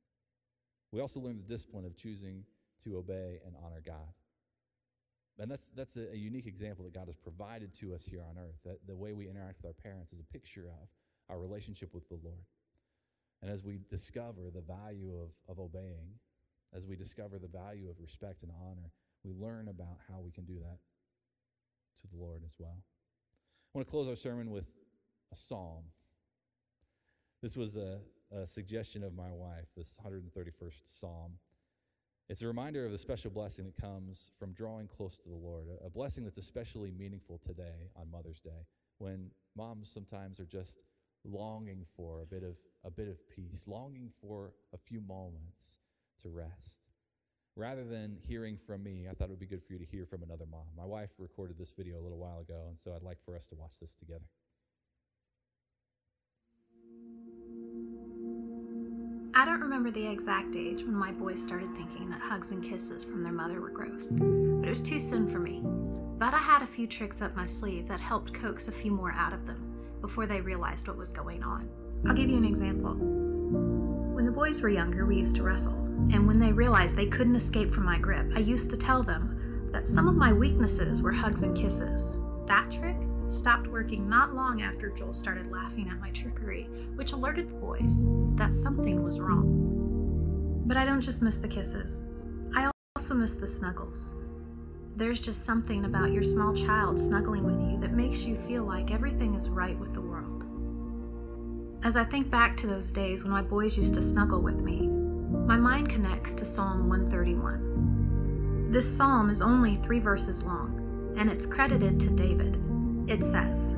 We 0.93 1.01
also 1.01 1.21
learn 1.21 1.37
the 1.37 1.43
discipline 1.43 1.85
of 1.85 1.97
choosing 1.97 2.45
to 2.85 2.97
obey 2.97 3.41
and 3.45 3.55
honor 3.63 3.83
God. 3.85 4.15
And 5.39 5.51
that's, 5.51 5.71
that's 5.71 5.97
a, 5.97 6.13
a, 6.13 6.17
unique 6.17 6.47
example 6.47 6.85
that 6.85 6.95
God 6.95 7.07
has 7.07 7.17
provided 7.17 7.73
to 7.75 7.95
us 7.95 8.05
here 8.05 8.23
on 8.29 8.37
earth. 8.39 8.59
That 8.65 8.87
the 8.87 8.97
way 8.97 9.13
we 9.13 9.29
interact 9.29 9.63
with 9.63 9.67
our 9.67 9.73
parents 9.73 10.13
is 10.13 10.21
a 10.21 10.25
picture 10.25 10.67
of 10.67 10.89
our 11.31 11.39
relationship 11.39 11.95
with 11.95 12.09
the 12.09 12.19
Lord. 12.23 12.45
And 13.41 13.51
as 13.51 13.63
we 13.63 13.79
discover 13.89 14.51
the 14.53 14.61
value 14.61 15.13
of, 15.17 15.31
of 15.49 15.61
obeying, 15.61 16.19
as 16.75 16.87
we 16.87 16.97
discover 16.97 17.39
the 17.39 17.47
value 17.47 17.89
of 17.89 18.01
respect 18.01 18.43
and 18.43 18.51
honor, 18.51 18.91
we 19.25 19.33
learn 19.33 19.69
about 19.69 19.99
how 20.11 20.21
we 20.21 20.33
can 20.33 20.45
do 20.45 20.59
that 20.59 20.79
to 22.01 22.09
the 22.09 22.21
Lord 22.21 22.43
as 22.45 22.55
well. 22.59 22.77
I 23.75 23.79
want 23.79 23.87
to 23.87 23.91
close 23.91 24.09
our 24.09 24.17
sermon 24.17 24.51
with 24.51 24.71
a 25.33 25.37
psalm. 25.37 25.85
This 27.43 27.57
was 27.57 27.77
a, 27.77 28.01
a 28.35 28.47
suggestion 28.47 29.05
of 29.05 29.15
my 29.15 29.33
wife, 29.33 29.67
this 29.77 29.99
131st 30.05 30.83
psalm. 30.89 31.35
It's 32.29 32.43
a 32.43 32.47
reminder 32.47 32.85
of 32.85 32.93
the 32.93 32.99
special 32.99 33.31
blessing 33.31 33.65
that 33.65 33.81
comes 33.81 34.31
from 34.39 34.53
drawing 34.53 34.87
close 34.87 35.17
to 35.17 35.29
the 35.31 35.35
Lord, 35.35 35.65
a 35.83 35.89
blessing 35.89 36.25
that's 36.25 36.37
especially 36.37 36.91
meaningful 36.91 37.39
today 37.39 37.89
on 37.97 38.11
Mother's 38.11 38.41
Day, 38.41 38.67
when 38.99 39.31
moms 39.57 39.91
sometimes 39.91 40.39
are 40.39 40.45
just 40.45 40.79
longing 41.25 41.87
for 41.97 42.21
a 42.21 42.27
bit 42.27 42.43
of 42.43 42.57
a 42.85 42.91
bit 42.91 43.09
of 43.09 43.17
peace, 43.31 43.67
longing 43.67 44.11
for 44.21 44.53
a 44.75 44.77
few 44.77 45.01
moments 45.01 45.79
to 46.23 46.29
rest. 46.29 46.83
Rather 47.57 47.83
than 47.83 48.19
hearing 48.21 48.59
from 48.59 48.83
me, 48.83 49.07
I 49.11 49.15
thought 49.15 49.25
it 49.25 49.31
would 49.31 49.41
be 49.41 49.47
good 49.47 49.63
for 49.63 49.73
you 49.73 49.79
to 49.79 49.85
hear 49.87 50.05
from 50.05 50.23
another 50.23 50.47
mom. 50.49 50.67
My 50.77 50.85
wife 50.85 51.11
recorded 51.19 51.59
this 51.59 51.73
video 51.73 51.99
a 51.99 52.03
little 52.03 52.19
while 52.19 52.41
ago, 52.41 52.67
and 52.69 52.79
so 52.79 52.93
I'd 52.95 53.03
like 53.03 53.25
for 53.25 53.35
us 53.35 53.49
to 53.49 53.55
watch 53.55 53.81
this 53.81 53.97
together. 53.97 54.27
I 59.39 59.45
don't 59.45 59.61
remember 59.61 59.93
the 59.93 60.05
exact 60.05 60.57
age 60.57 60.83
when 60.83 60.97
my 60.97 61.13
boys 61.13 61.41
started 61.41 61.73
thinking 61.77 62.11
that 62.11 62.21
hugs 62.21 62.51
and 62.51 62.61
kisses 62.61 63.05
from 63.05 63.23
their 63.23 63.33
mother 63.33 63.61
were 63.61 63.69
gross, 63.69 64.09
but 64.11 64.67
it 64.67 64.69
was 64.69 64.83
too 64.83 64.99
soon 64.99 65.31
for 65.31 65.39
me. 65.39 65.63
But 66.19 66.35
I 66.35 66.39
had 66.39 66.63
a 66.63 66.67
few 66.67 66.89
tricks 66.89 67.23
up 67.23 67.37
my 67.37 67.47
sleeve 67.47 67.87
that 67.87 68.01
helped 68.01 68.35
coax 68.35 68.67
a 68.67 68.73
few 68.73 68.91
more 68.91 69.13
out 69.13 69.33
of 69.33 69.47
them 69.47 69.79
before 70.01 70.27
they 70.27 70.41
realized 70.41 70.89
what 70.89 70.97
was 70.97 71.11
going 71.11 71.45
on. 71.45 71.71
I'll 72.05 72.17
give 72.17 72.29
you 72.29 72.37
an 72.37 72.45
example. 72.45 72.95
When 72.97 74.27
the 74.27 74.33
boys 74.33 74.61
were 74.61 74.71
younger, 74.71 75.07
we 75.07 75.15
used 75.15 75.37
to 75.37 75.45
wrestle, 75.45 75.79
and 76.13 76.27
when 76.27 76.41
they 76.41 76.51
realized 76.51 76.97
they 76.97 77.07
couldn't 77.07 77.37
escape 77.37 77.73
from 77.73 77.85
my 77.85 78.01
grip, 78.01 78.27
I 78.35 78.41
used 78.41 78.71
to 78.71 78.77
tell 78.77 79.05
them 79.05 79.69
that 79.71 79.87
some 79.87 80.09
of 80.09 80.17
my 80.17 80.33
weaknesses 80.33 81.01
were 81.01 81.13
hugs 81.13 81.45
and 81.45 81.57
kisses. 81.57 82.19
That 82.49 82.73
trick 82.73 82.97
stopped 83.29 83.67
working 83.67 84.09
not 84.09 84.35
long 84.35 84.63
after 84.63 84.91
Joel 84.91 85.13
started 85.13 85.51
laughing 85.51 85.89
at 85.89 86.01
my 86.01 86.11
trickery, 86.11 86.65
which 86.95 87.13
alerted 87.13 87.49
the 87.49 87.55
boys 87.55 88.05
that 88.37 88.55
something 88.55 89.03
was 89.03 89.21
wrong. 89.21 90.63
But 90.67 90.77
I 90.77 90.85
don't 90.85 91.01
just 91.01 91.23
miss 91.23 91.39
the 91.39 91.49
kisses, 91.49 92.09
I 92.55 92.71
also 92.97 93.15
miss 93.15 93.35
the 93.37 93.47
snuggles. 93.47 94.15
There's 94.97 95.21
just 95.21 95.45
something 95.45 95.85
about 95.85 96.13
your 96.13 96.23
small 96.25 96.53
child 96.55 96.99
snuggling 96.99 97.45
with 97.45 97.61
you 97.71 97.79
that 97.81 97.93
makes 97.93 98.25
you 98.25 98.37
feel 98.37 98.65
like 98.65 98.91
everything 98.91 99.35
is 99.35 99.49
right 99.49 99.79
with 99.79 99.95
the 99.95 100.01
world. 100.01 100.45
As 101.85 101.97
I 101.97 102.05
think 102.05 102.31
back 102.31 102.57
to 102.59 102.67
those 102.67 102.91
days 102.91 103.23
when 103.23 103.31
my 103.31 103.43
boys 103.43 103.79
used 103.79 103.95
to 103.95 104.03
snuggle 104.03 104.43
with 104.43 104.57
me, 104.57 104.89
my 105.47 105.57
mind 105.57 105.89
connects 105.89 106.35
to 106.35 106.45
Psalm 106.45 106.89
131. 106.89 108.71
This 108.71 108.87
psalm 108.87 109.31
is 109.31 109.41
only 109.41 109.77
three 109.77 110.01
verses 110.01 110.43
long, 110.43 111.15
and 111.17 111.31
it's 111.31 111.47
credited 111.47 112.01
to 112.01 112.11
David. 112.11 112.57
It 113.09 113.25
says, 113.25 113.75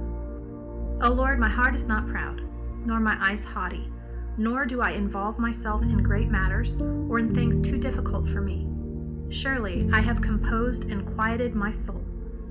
O 1.03 1.11
Lord, 1.11 1.39
my 1.39 1.49
heart 1.49 1.77
is 1.77 1.87
not 1.87 2.09
proud, 2.09 2.43
nor 2.85 2.99
my 2.99 3.17
eyes 3.21 3.45
haughty, 3.45 3.91
nor 4.37 4.67
do 4.67 4.81
I 4.81 4.91
involve 4.91 5.39
myself 5.39 5.83
in 5.83 6.03
great 6.03 6.29
matters 6.29 6.81
or 6.81 7.21
in 7.21 7.33
things 7.33 7.61
too 7.61 7.79
difficult 7.79 8.29
for 8.29 8.41
me. 8.41 8.67
Surely 9.33 9.89
I 9.93 10.01
have 10.01 10.21
composed 10.21 10.91
and 10.91 11.07
quieted 11.15 11.55
my 11.55 11.71
soul. 11.71 12.05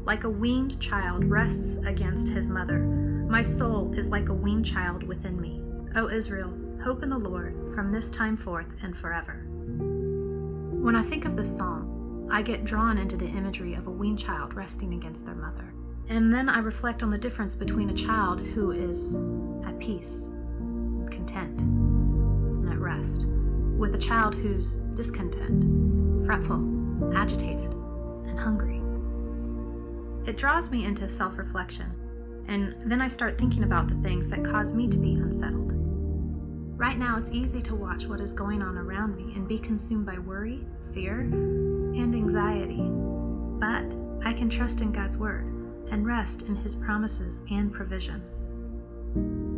Like 0.06 0.24
a 0.24 0.30
weaned 0.30 0.80
child 0.80 1.26
rests 1.26 1.78
against 1.86 2.30
his 2.30 2.50
mother, 2.50 2.80
my 2.80 3.44
soul 3.44 3.94
is 3.94 4.08
like 4.08 4.30
a 4.30 4.34
weaned 4.34 4.66
child 4.66 5.04
within 5.04 5.40
me. 5.40 5.62
O 5.98 6.10
Israel, 6.10 6.58
hope 6.82 7.04
in 7.04 7.10
the 7.10 7.18
Lord 7.18 7.76
from 7.76 7.92
this 7.92 8.10
time 8.10 8.38
forth 8.38 8.74
and 8.82 8.98
forever. 8.98 9.46
When 10.82 10.96
I 10.96 11.04
think 11.04 11.26
of 11.26 11.36
this 11.36 11.56
psalm, 11.56 12.30
I 12.32 12.42
get 12.42 12.64
drawn 12.64 12.98
into 12.98 13.18
the 13.18 13.28
imagery 13.28 13.74
of 13.74 13.88
a 13.88 13.92
weaned 13.92 14.20
child 14.20 14.54
resting 14.54 14.94
against 14.94 15.26
their 15.26 15.36
mother. 15.36 15.74
And 16.10 16.34
then 16.34 16.50
I 16.50 16.58
reflect 16.58 17.04
on 17.04 17.12
the 17.12 17.20
difference 17.20 17.54
between 17.54 17.92
a 17.92 17.94
child 17.94 18.42
who 18.42 18.72
is 18.72 19.16
at 19.64 19.78
peace, 19.78 20.32
content, 21.12 21.62
and 21.62 22.68
at 22.68 22.80
rest, 22.80 23.28
with 23.78 23.94
a 23.94 24.00
child 24.00 24.34
who's 24.34 24.78
discontent, 24.96 26.26
fretful, 26.26 27.14
agitated, 27.16 27.72
and 28.26 28.40
hungry. 28.40 28.82
It 30.28 30.36
draws 30.36 30.72
me 30.72 30.84
into 30.84 31.08
self 31.08 31.38
reflection, 31.38 31.94
and 32.48 32.92
then 32.92 33.02
I 33.02 33.08
start 33.08 33.38
thinking 33.38 33.64
about 33.64 33.88
the 33.88 34.02
things 34.02 34.30
that 34.30 34.44
cause 34.44 34.74
me 34.74 34.90
to 34.90 34.98
be 34.98 35.14
unsettled. 35.14 35.74
Right 36.76 36.98
now, 36.98 37.20
it's 37.20 37.30
easy 37.30 37.62
to 37.62 37.76
watch 37.76 38.08
what 38.08 38.20
is 38.20 38.32
going 38.32 38.64
on 38.64 38.80
around 38.80 39.16
me 39.16 39.36
and 39.36 39.48
be 39.48 39.60
consumed 39.60 40.08
by 40.08 40.18
worry, 40.18 40.66
fear, 40.92 41.20
and 41.20 42.16
anxiety. 42.16 42.82
But 43.60 43.96
I 44.28 44.34
can 44.34 44.50
trust 44.50 44.82
in 44.82 44.92
God's 44.92 45.16
Word 45.16 45.59
and 45.92 46.06
rest 46.06 46.44
in 46.44 46.56
his 46.56 46.76
promises 46.76 47.44
and 47.50 47.74
provision. 47.74 48.22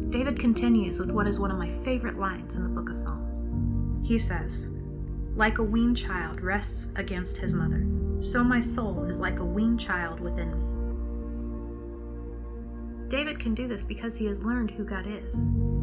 David 0.10 0.40
continues 0.40 1.00
with 1.00 1.12
what 1.12 1.28
is 1.28 1.40
one 1.40 1.52
of 1.52 1.58
my 1.58 1.72
favorite 1.84 2.18
lines 2.20 2.56
in 2.56 2.64
the 2.64 2.70
book 2.70 2.90
of 2.90 2.96
Psalms. 2.96 3.44
He 4.08 4.18
says, 4.18 4.68
Like 5.36 5.58
a 5.58 5.64
weaned 5.64 5.98
child 5.98 6.42
rests 6.42 6.92
against 6.96 7.38
his 7.38 7.54
mother, 7.54 7.86
so 8.22 8.44
my 8.44 8.60
soul 8.60 9.06
is 9.06 9.20
like 9.20 9.40
a 9.40 9.46
weaned 9.46 9.80
child 9.80 10.20
within 10.20 10.52
me. 10.52 10.72
David 13.08 13.40
can 13.40 13.54
do 13.54 13.68
this 13.68 13.84
because 13.84 14.16
he 14.16 14.26
has 14.26 14.44
learned 14.44 14.72
who 14.72 14.86
God 14.86 15.06
is, 15.06 15.36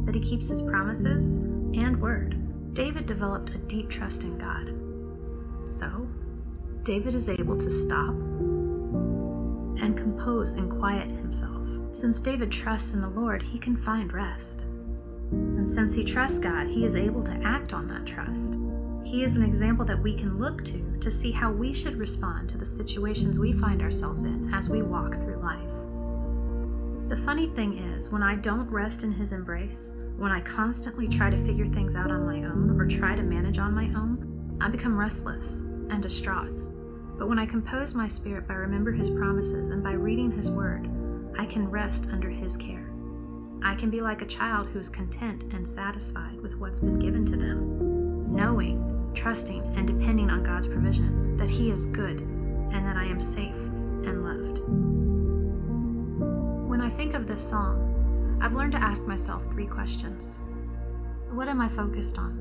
that 0.04 0.14
he 0.14 0.20
keeps 0.20 0.48
his 0.48 0.62
promises 0.62 1.36
and 1.36 2.00
word. 2.00 2.74
David 2.74 3.06
developed 3.06 3.50
a 3.50 3.58
deep 3.58 3.90
trust 3.90 4.24
in 4.24 4.38
God. 4.38 4.72
So, 5.68 6.08
David 6.84 7.14
is 7.14 7.28
able 7.28 7.58
to 7.58 7.70
stop 7.70 8.14
and 9.80 9.96
compose 9.96 10.52
and 10.54 10.70
quiet 10.70 11.08
himself. 11.08 11.66
Since 11.92 12.20
David 12.20 12.52
trusts 12.52 12.92
in 12.92 13.00
the 13.00 13.08
Lord, 13.08 13.42
he 13.42 13.58
can 13.58 13.76
find 13.76 14.12
rest. 14.12 14.66
And 15.30 15.68
since 15.68 15.94
he 15.94 16.04
trusts 16.04 16.38
God, 16.38 16.66
he 16.66 16.84
is 16.84 16.96
able 16.96 17.22
to 17.24 17.40
act 17.44 17.72
on 17.72 17.88
that 17.88 18.06
trust. 18.06 18.56
He 19.04 19.24
is 19.24 19.36
an 19.36 19.42
example 19.42 19.84
that 19.86 20.02
we 20.02 20.14
can 20.14 20.38
look 20.38 20.64
to 20.66 20.98
to 21.00 21.10
see 21.10 21.30
how 21.30 21.50
we 21.50 21.72
should 21.72 21.96
respond 21.96 22.50
to 22.50 22.58
the 22.58 22.66
situations 22.66 23.38
we 23.38 23.52
find 23.52 23.82
ourselves 23.82 24.24
in 24.24 24.52
as 24.52 24.68
we 24.68 24.82
walk 24.82 25.14
through 25.14 25.36
life. 25.36 25.68
The 27.08 27.24
funny 27.24 27.48
thing 27.54 27.78
is, 27.78 28.10
when 28.10 28.22
I 28.22 28.34
don't 28.34 28.68
rest 28.68 29.04
in 29.04 29.12
his 29.12 29.32
embrace, 29.32 29.92
when 30.18 30.30
I 30.30 30.40
constantly 30.40 31.08
try 31.08 31.30
to 31.30 31.44
figure 31.46 31.66
things 31.66 31.96
out 31.96 32.10
on 32.10 32.26
my 32.26 32.44
own 32.44 32.78
or 32.78 32.86
try 32.86 33.16
to 33.16 33.22
manage 33.22 33.58
on 33.58 33.72
my 33.72 33.86
own, 33.98 34.58
I 34.60 34.68
become 34.68 34.98
restless 34.98 35.60
and 35.90 36.02
distraught. 36.02 36.57
But 37.18 37.28
when 37.28 37.38
I 37.38 37.46
compose 37.46 37.96
my 37.96 38.06
spirit 38.06 38.46
by 38.46 38.54
remember 38.54 38.92
his 38.92 39.10
promises 39.10 39.70
and 39.70 39.82
by 39.82 39.92
reading 39.92 40.30
his 40.30 40.52
word, 40.52 40.88
I 41.36 41.46
can 41.46 41.68
rest 41.68 42.08
under 42.12 42.30
his 42.30 42.56
care. 42.56 42.88
I 43.62 43.74
can 43.74 43.90
be 43.90 44.00
like 44.00 44.22
a 44.22 44.26
child 44.26 44.68
who 44.68 44.78
is 44.78 44.88
content 44.88 45.52
and 45.52 45.66
satisfied 45.66 46.40
with 46.40 46.54
what's 46.56 46.78
been 46.78 46.98
given 46.98 47.26
to 47.26 47.36
them, 47.36 48.32
knowing, 48.32 49.10
trusting, 49.14 49.62
and 49.76 49.84
depending 49.84 50.30
on 50.30 50.44
God's 50.44 50.68
provision 50.68 51.36
that 51.36 51.48
he 51.48 51.72
is 51.72 51.86
good 51.86 52.20
and 52.20 52.86
that 52.86 52.96
I 52.96 53.04
am 53.04 53.20
safe 53.20 53.56
and 53.56 54.24
loved. 54.24 54.58
When 56.68 56.80
I 56.80 56.90
think 56.90 57.14
of 57.14 57.26
this 57.26 57.42
psalm, 57.42 58.38
I've 58.40 58.54
learned 58.54 58.72
to 58.72 58.78
ask 58.78 59.06
myself 59.06 59.42
three 59.50 59.66
questions 59.66 60.38
What 61.30 61.48
am 61.48 61.60
I 61.60 61.68
focused 61.68 62.16
on? 62.16 62.38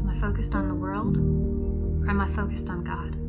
Am 0.00 0.08
I 0.08 0.18
focused 0.18 0.54
on 0.54 0.68
the 0.68 0.74
world? 0.74 1.18
Or 1.18 2.08
am 2.08 2.20
I 2.20 2.32
focused 2.32 2.70
on 2.70 2.82
God? 2.82 3.25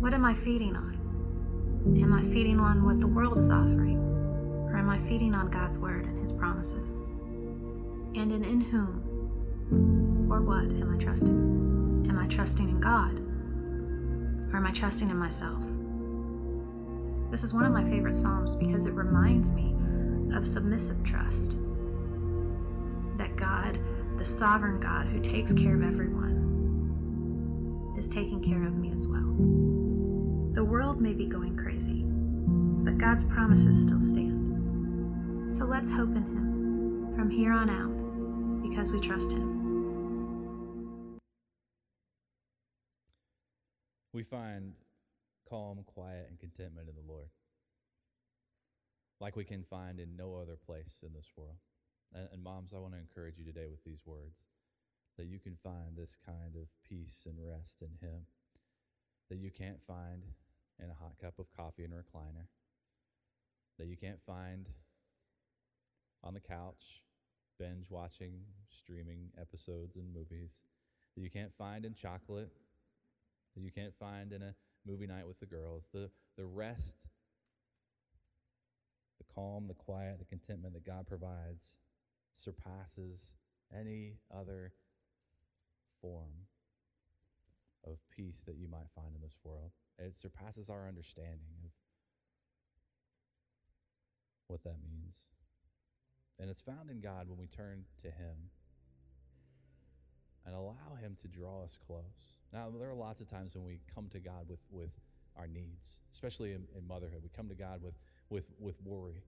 What 0.00 0.14
am 0.14 0.24
I 0.24 0.32
feeding 0.32 0.76
on? 0.76 0.94
Am 2.00 2.12
I 2.12 2.22
feeding 2.32 2.60
on 2.60 2.84
what 2.84 3.00
the 3.00 3.06
world 3.08 3.36
is 3.36 3.50
offering? 3.50 3.98
Or 4.70 4.76
am 4.76 4.88
I 4.88 5.00
feeding 5.08 5.34
on 5.34 5.50
God's 5.50 5.76
word 5.76 6.06
and 6.06 6.16
his 6.16 6.30
promises? 6.30 7.02
And 8.14 8.30
in, 8.30 8.44
in 8.44 8.60
whom 8.60 10.28
or 10.30 10.40
what 10.40 10.70
am 10.80 10.94
I 10.94 10.98
trusting? 11.02 12.06
Am 12.08 12.16
I 12.16 12.28
trusting 12.28 12.68
in 12.68 12.78
God? 12.78 13.18
Or 14.52 14.58
am 14.58 14.66
I 14.66 14.70
trusting 14.70 15.10
in 15.10 15.16
myself? 15.16 15.64
This 17.32 17.42
is 17.42 17.52
one 17.52 17.64
of 17.64 17.72
my 17.72 17.82
favorite 17.82 18.14
Psalms 18.14 18.54
because 18.54 18.86
it 18.86 18.92
reminds 18.92 19.50
me 19.50 19.74
of 20.32 20.46
submissive 20.46 21.02
trust. 21.02 21.58
That 23.16 23.34
God, 23.34 23.80
the 24.16 24.24
sovereign 24.24 24.78
God 24.78 25.06
who 25.06 25.18
takes 25.18 25.52
care 25.52 25.74
of 25.74 25.82
everyone, 25.82 26.36
is 27.98 28.06
taking 28.06 28.40
care 28.40 28.64
of 28.64 28.76
me 28.76 28.92
as 28.92 29.08
well. 29.08 29.67
The 30.58 30.64
world 30.64 31.00
may 31.00 31.12
be 31.12 31.24
going 31.24 31.56
crazy, 31.56 32.02
but 32.04 32.98
God's 32.98 33.22
promises 33.22 33.80
still 33.80 34.02
stand. 34.02 35.52
So 35.52 35.64
let's 35.64 35.88
hope 35.88 36.16
in 36.16 36.24
Him 36.24 37.14
from 37.14 37.30
here 37.30 37.52
on 37.52 37.70
out 37.70 38.68
because 38.68 38.90
we 38.90 38.98
trust 38.98 39.30
Him. 39.30 41.20
We 44.12 44.24
find 44.24 44.72
calm, 45.48 45.84
quiet, 45.86 46.26
and 46.28 46.40
contentment 46.40 46.88
in 46.88 46.96
the 46.96 47.08
Lord, 47.08 47.28
like 49.20 49.36
we 49.36 49.44
can 49.44 49.62
find 49.62 50.00
in 50.00 50.16
no 50.16 50.34
other 50.34 50.56
place 50.56 51.04
in 51.06 51.12
this 51.12 51.30
world. 51.36 51.58
And, 52.12 52.28
and, 52.32 52.42
moms, 52.42 52.72
I 52.74 52.78
want 52.78 52.94
to 52.94 52.98
encourage 52.98 53.38
you 53.38 53.44
today 53.44 53.68
with 53.70 53.84
these 53.84 54.04
words 54.04 54.48
that 55.18 55.26
you 55.26 55.38
can 55.38 55.54
find 55.62 55.96
this 55.96 56.16
kind 56.26 56.56
of 56.60 56.68
peace 56.82 57.26
and 57.26 57.36
rest 57.38 57.80
in 57.80 58.04
Him 58.04 58.22
that 59.30 59.38
you 59.38 59.52
can't 59.52 59.80
find 59.86 60.24
in 60.82 60.90
a 60.90 60.94
hot 60.94 61.14
cup 61.20 61.38
of 61.38 61.46
coffee 61.56 61.84
in 61.84 61.92
a 61.92 61.96
recliner, 61.96 62.46
that 63.78 63.86
you 63.86 63.96
can't 63.96 64.20
find 64.20 64.68
on 66.22 66.34
the 66.34 66.40
couch, 66.40 67.02
binge 67.58 67.90
watching, 67.90 68.40
streaming 68.68 69.30
episodes 69.40 69.96
and 69.96 70.12
movies, 70.12 70.62
that 71.14 71.22
you 71.22 71.30
can't 71.30 71.52
find 71.54 71.84
in 71.84 71.94
chocolate, 71.94 72.50
that 73.54 73.62
you 73.62 73.70
can't 73.70 73.94
find 73.94 74.32
in 74.32 74.42
a 74.42 74.54
movie 74.86 75.06
night 75.06 75.26
with 75.26 75.40
the 75.40 75.46
girls, 75.46 75.88
the, 75.92 76.10
the 76.36 76.44
rest, 76.44 77.06
the 79.18 79.34
calm, 79.34 79.66
the 79.66 79.74
quiet, 79.74 80.18
the 80.18 80.24
contentment 80.24 80.74
that 80.74 80.86
God 80.86 81.06
provides 81.06 81.78
surpasses 82.34 83.34
any 83.76 84.14
other 84.34 84.72
form 86.00 86.46
of 87.84 87.98
peace 88.14 88.42
that 88.46 88.56
you 88.56 88.68
might 88.68 88.88
find 88.94 89.14
in 89.14 89.20
this 89.20 89.36
world. 89.42 89.72
It 89.98 90.14
surpasses 90.14 90.70
our 90.70 90.86
understanding 90.86 91.56
of 91.64 91.70
what 94.46 94.62
that 94.64 94.76
means. 94.82 95.16
And 96.38 96.48
it's 96.48 96.62
found 96.62 96.90
in 96.90 97.00
God 97.00 97.28
when 97.28 97.38
we 97.38 97.46
turn 97.46 97.84
to 98.02 98.06
Him 98.08 98.50
and 100.46 100.54
allow 100.54 100.96
Him 101.00 101.16
to 101.22 101.28
draw 101.28 101.62
us 101.62 101.76
close. 101.86 102.38
Now, 102.52 102.68
there 102.78 102.88
are 102.88 102.94
lots 102.94 103.20
of 103.20 103.26
times 103.26 103.54
when 103.54 103.64
we 103.64 103.80
come 103.92 104.08
to 104.10 104.20
God 104.20 104.48
with, 104.48 104.60
with 104.70 104.90
our 105.36 105.46
needs, 105.46 105.98
especially 106.12 106.52
in, 106.52 106.64
in 106.76 106.86
motherhood. 106.86 107.20
We 107.22 107.30
come 107.36 107.48
to 107.48 107.54
God 107.54 107.82
with, 107.82 107.94
with, 108.30 108.46
with 108.58 108.80
worry 108.84 109.22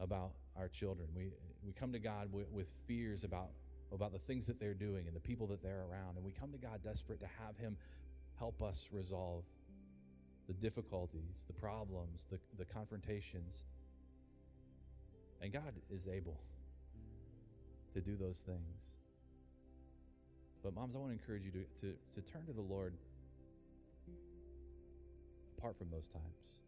about 0.00 0.32
our 0.56 0.68
children. 0.68 1.08
We, 1.14 1.28
we 1.64 1.72
come 1.72 1.92
to 1.92 1.98
God 1.98 2.32
with, 2.32 2.50
with 2.50 2.68
fears 2.86 3.24
about, 3.24 3.50
about 3.92 4.12
the 4.12 4.18
things 4.18 4.46
that 4.46 4.58
they're 4.58 4.74
doing 4.74 5.06
and 5.06 5.14
the 5.14 5.20
people 5.20 5.46
that 5.48 5.62
they're 5.62 5.84
around. 5.90 6.16
And 6.16 6.24
we 6.24 6.32
come 6.32 6.52
to 6.52 6.58
God 6.58 6.82
desperate 6.82 7.20
to 7.20 7.28
have 7.44 7.56
Him 7.58 7.76
help 8.38 8.62
us 8.62 8.88
resolve 8.92 9.44
the 10.46 10.54
difficulties, 10.54 11.44
the 11.46 11.52
problems, 11.52 12.26
the, 12.30 12.38
the 12.58 12.64
confrontations. 12.64 13.64
And 15.40 15.52
God 15.52 15.74
is 15.90 16.08
able 16.08 16.38
to 17.94 18.00
do 18.00 18.16
those 18.16 18.38
things. 18.38 18.96
But, 20.62 20.74
moms, 20.74 20.94
I 20.94 20.98
want 20.98 21.10
to 21.10 21.18
encourage 21.18 21.44
you 21.44 21.50
to, 21.50 21.80
to, 21.80 21.94
to 22.14 22.32
turn 22.32 22.46
to 22.46 22.52
the 22.52 22.62
Lord 22.62 22.94
apart 25.58 25.78
from 25.78 25.90
those 25.90 26.08
times, 26.08 26.62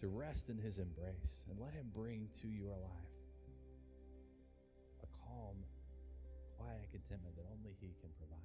to 0.00 0.08
rest 0.08 0.50
in 0.50 0.58
His 0.58 0.78
embrace 0.78 1.44
and 1.50 1.58
let 1.58 1.72
Him 1.72 1.90
bring 1.94 2.28
to 2.42 2.48
your 2.48 2.72
life 2.72 3.16
a 5.02 5.06
calm, 5.24 5.56
quiet 6.58 6.88
contentment 6.92 7.36
that 7.36 7.44
only 7.50 7.74
He 7.80 7.88
can 8.00 8.10
provide. 8.18 8.35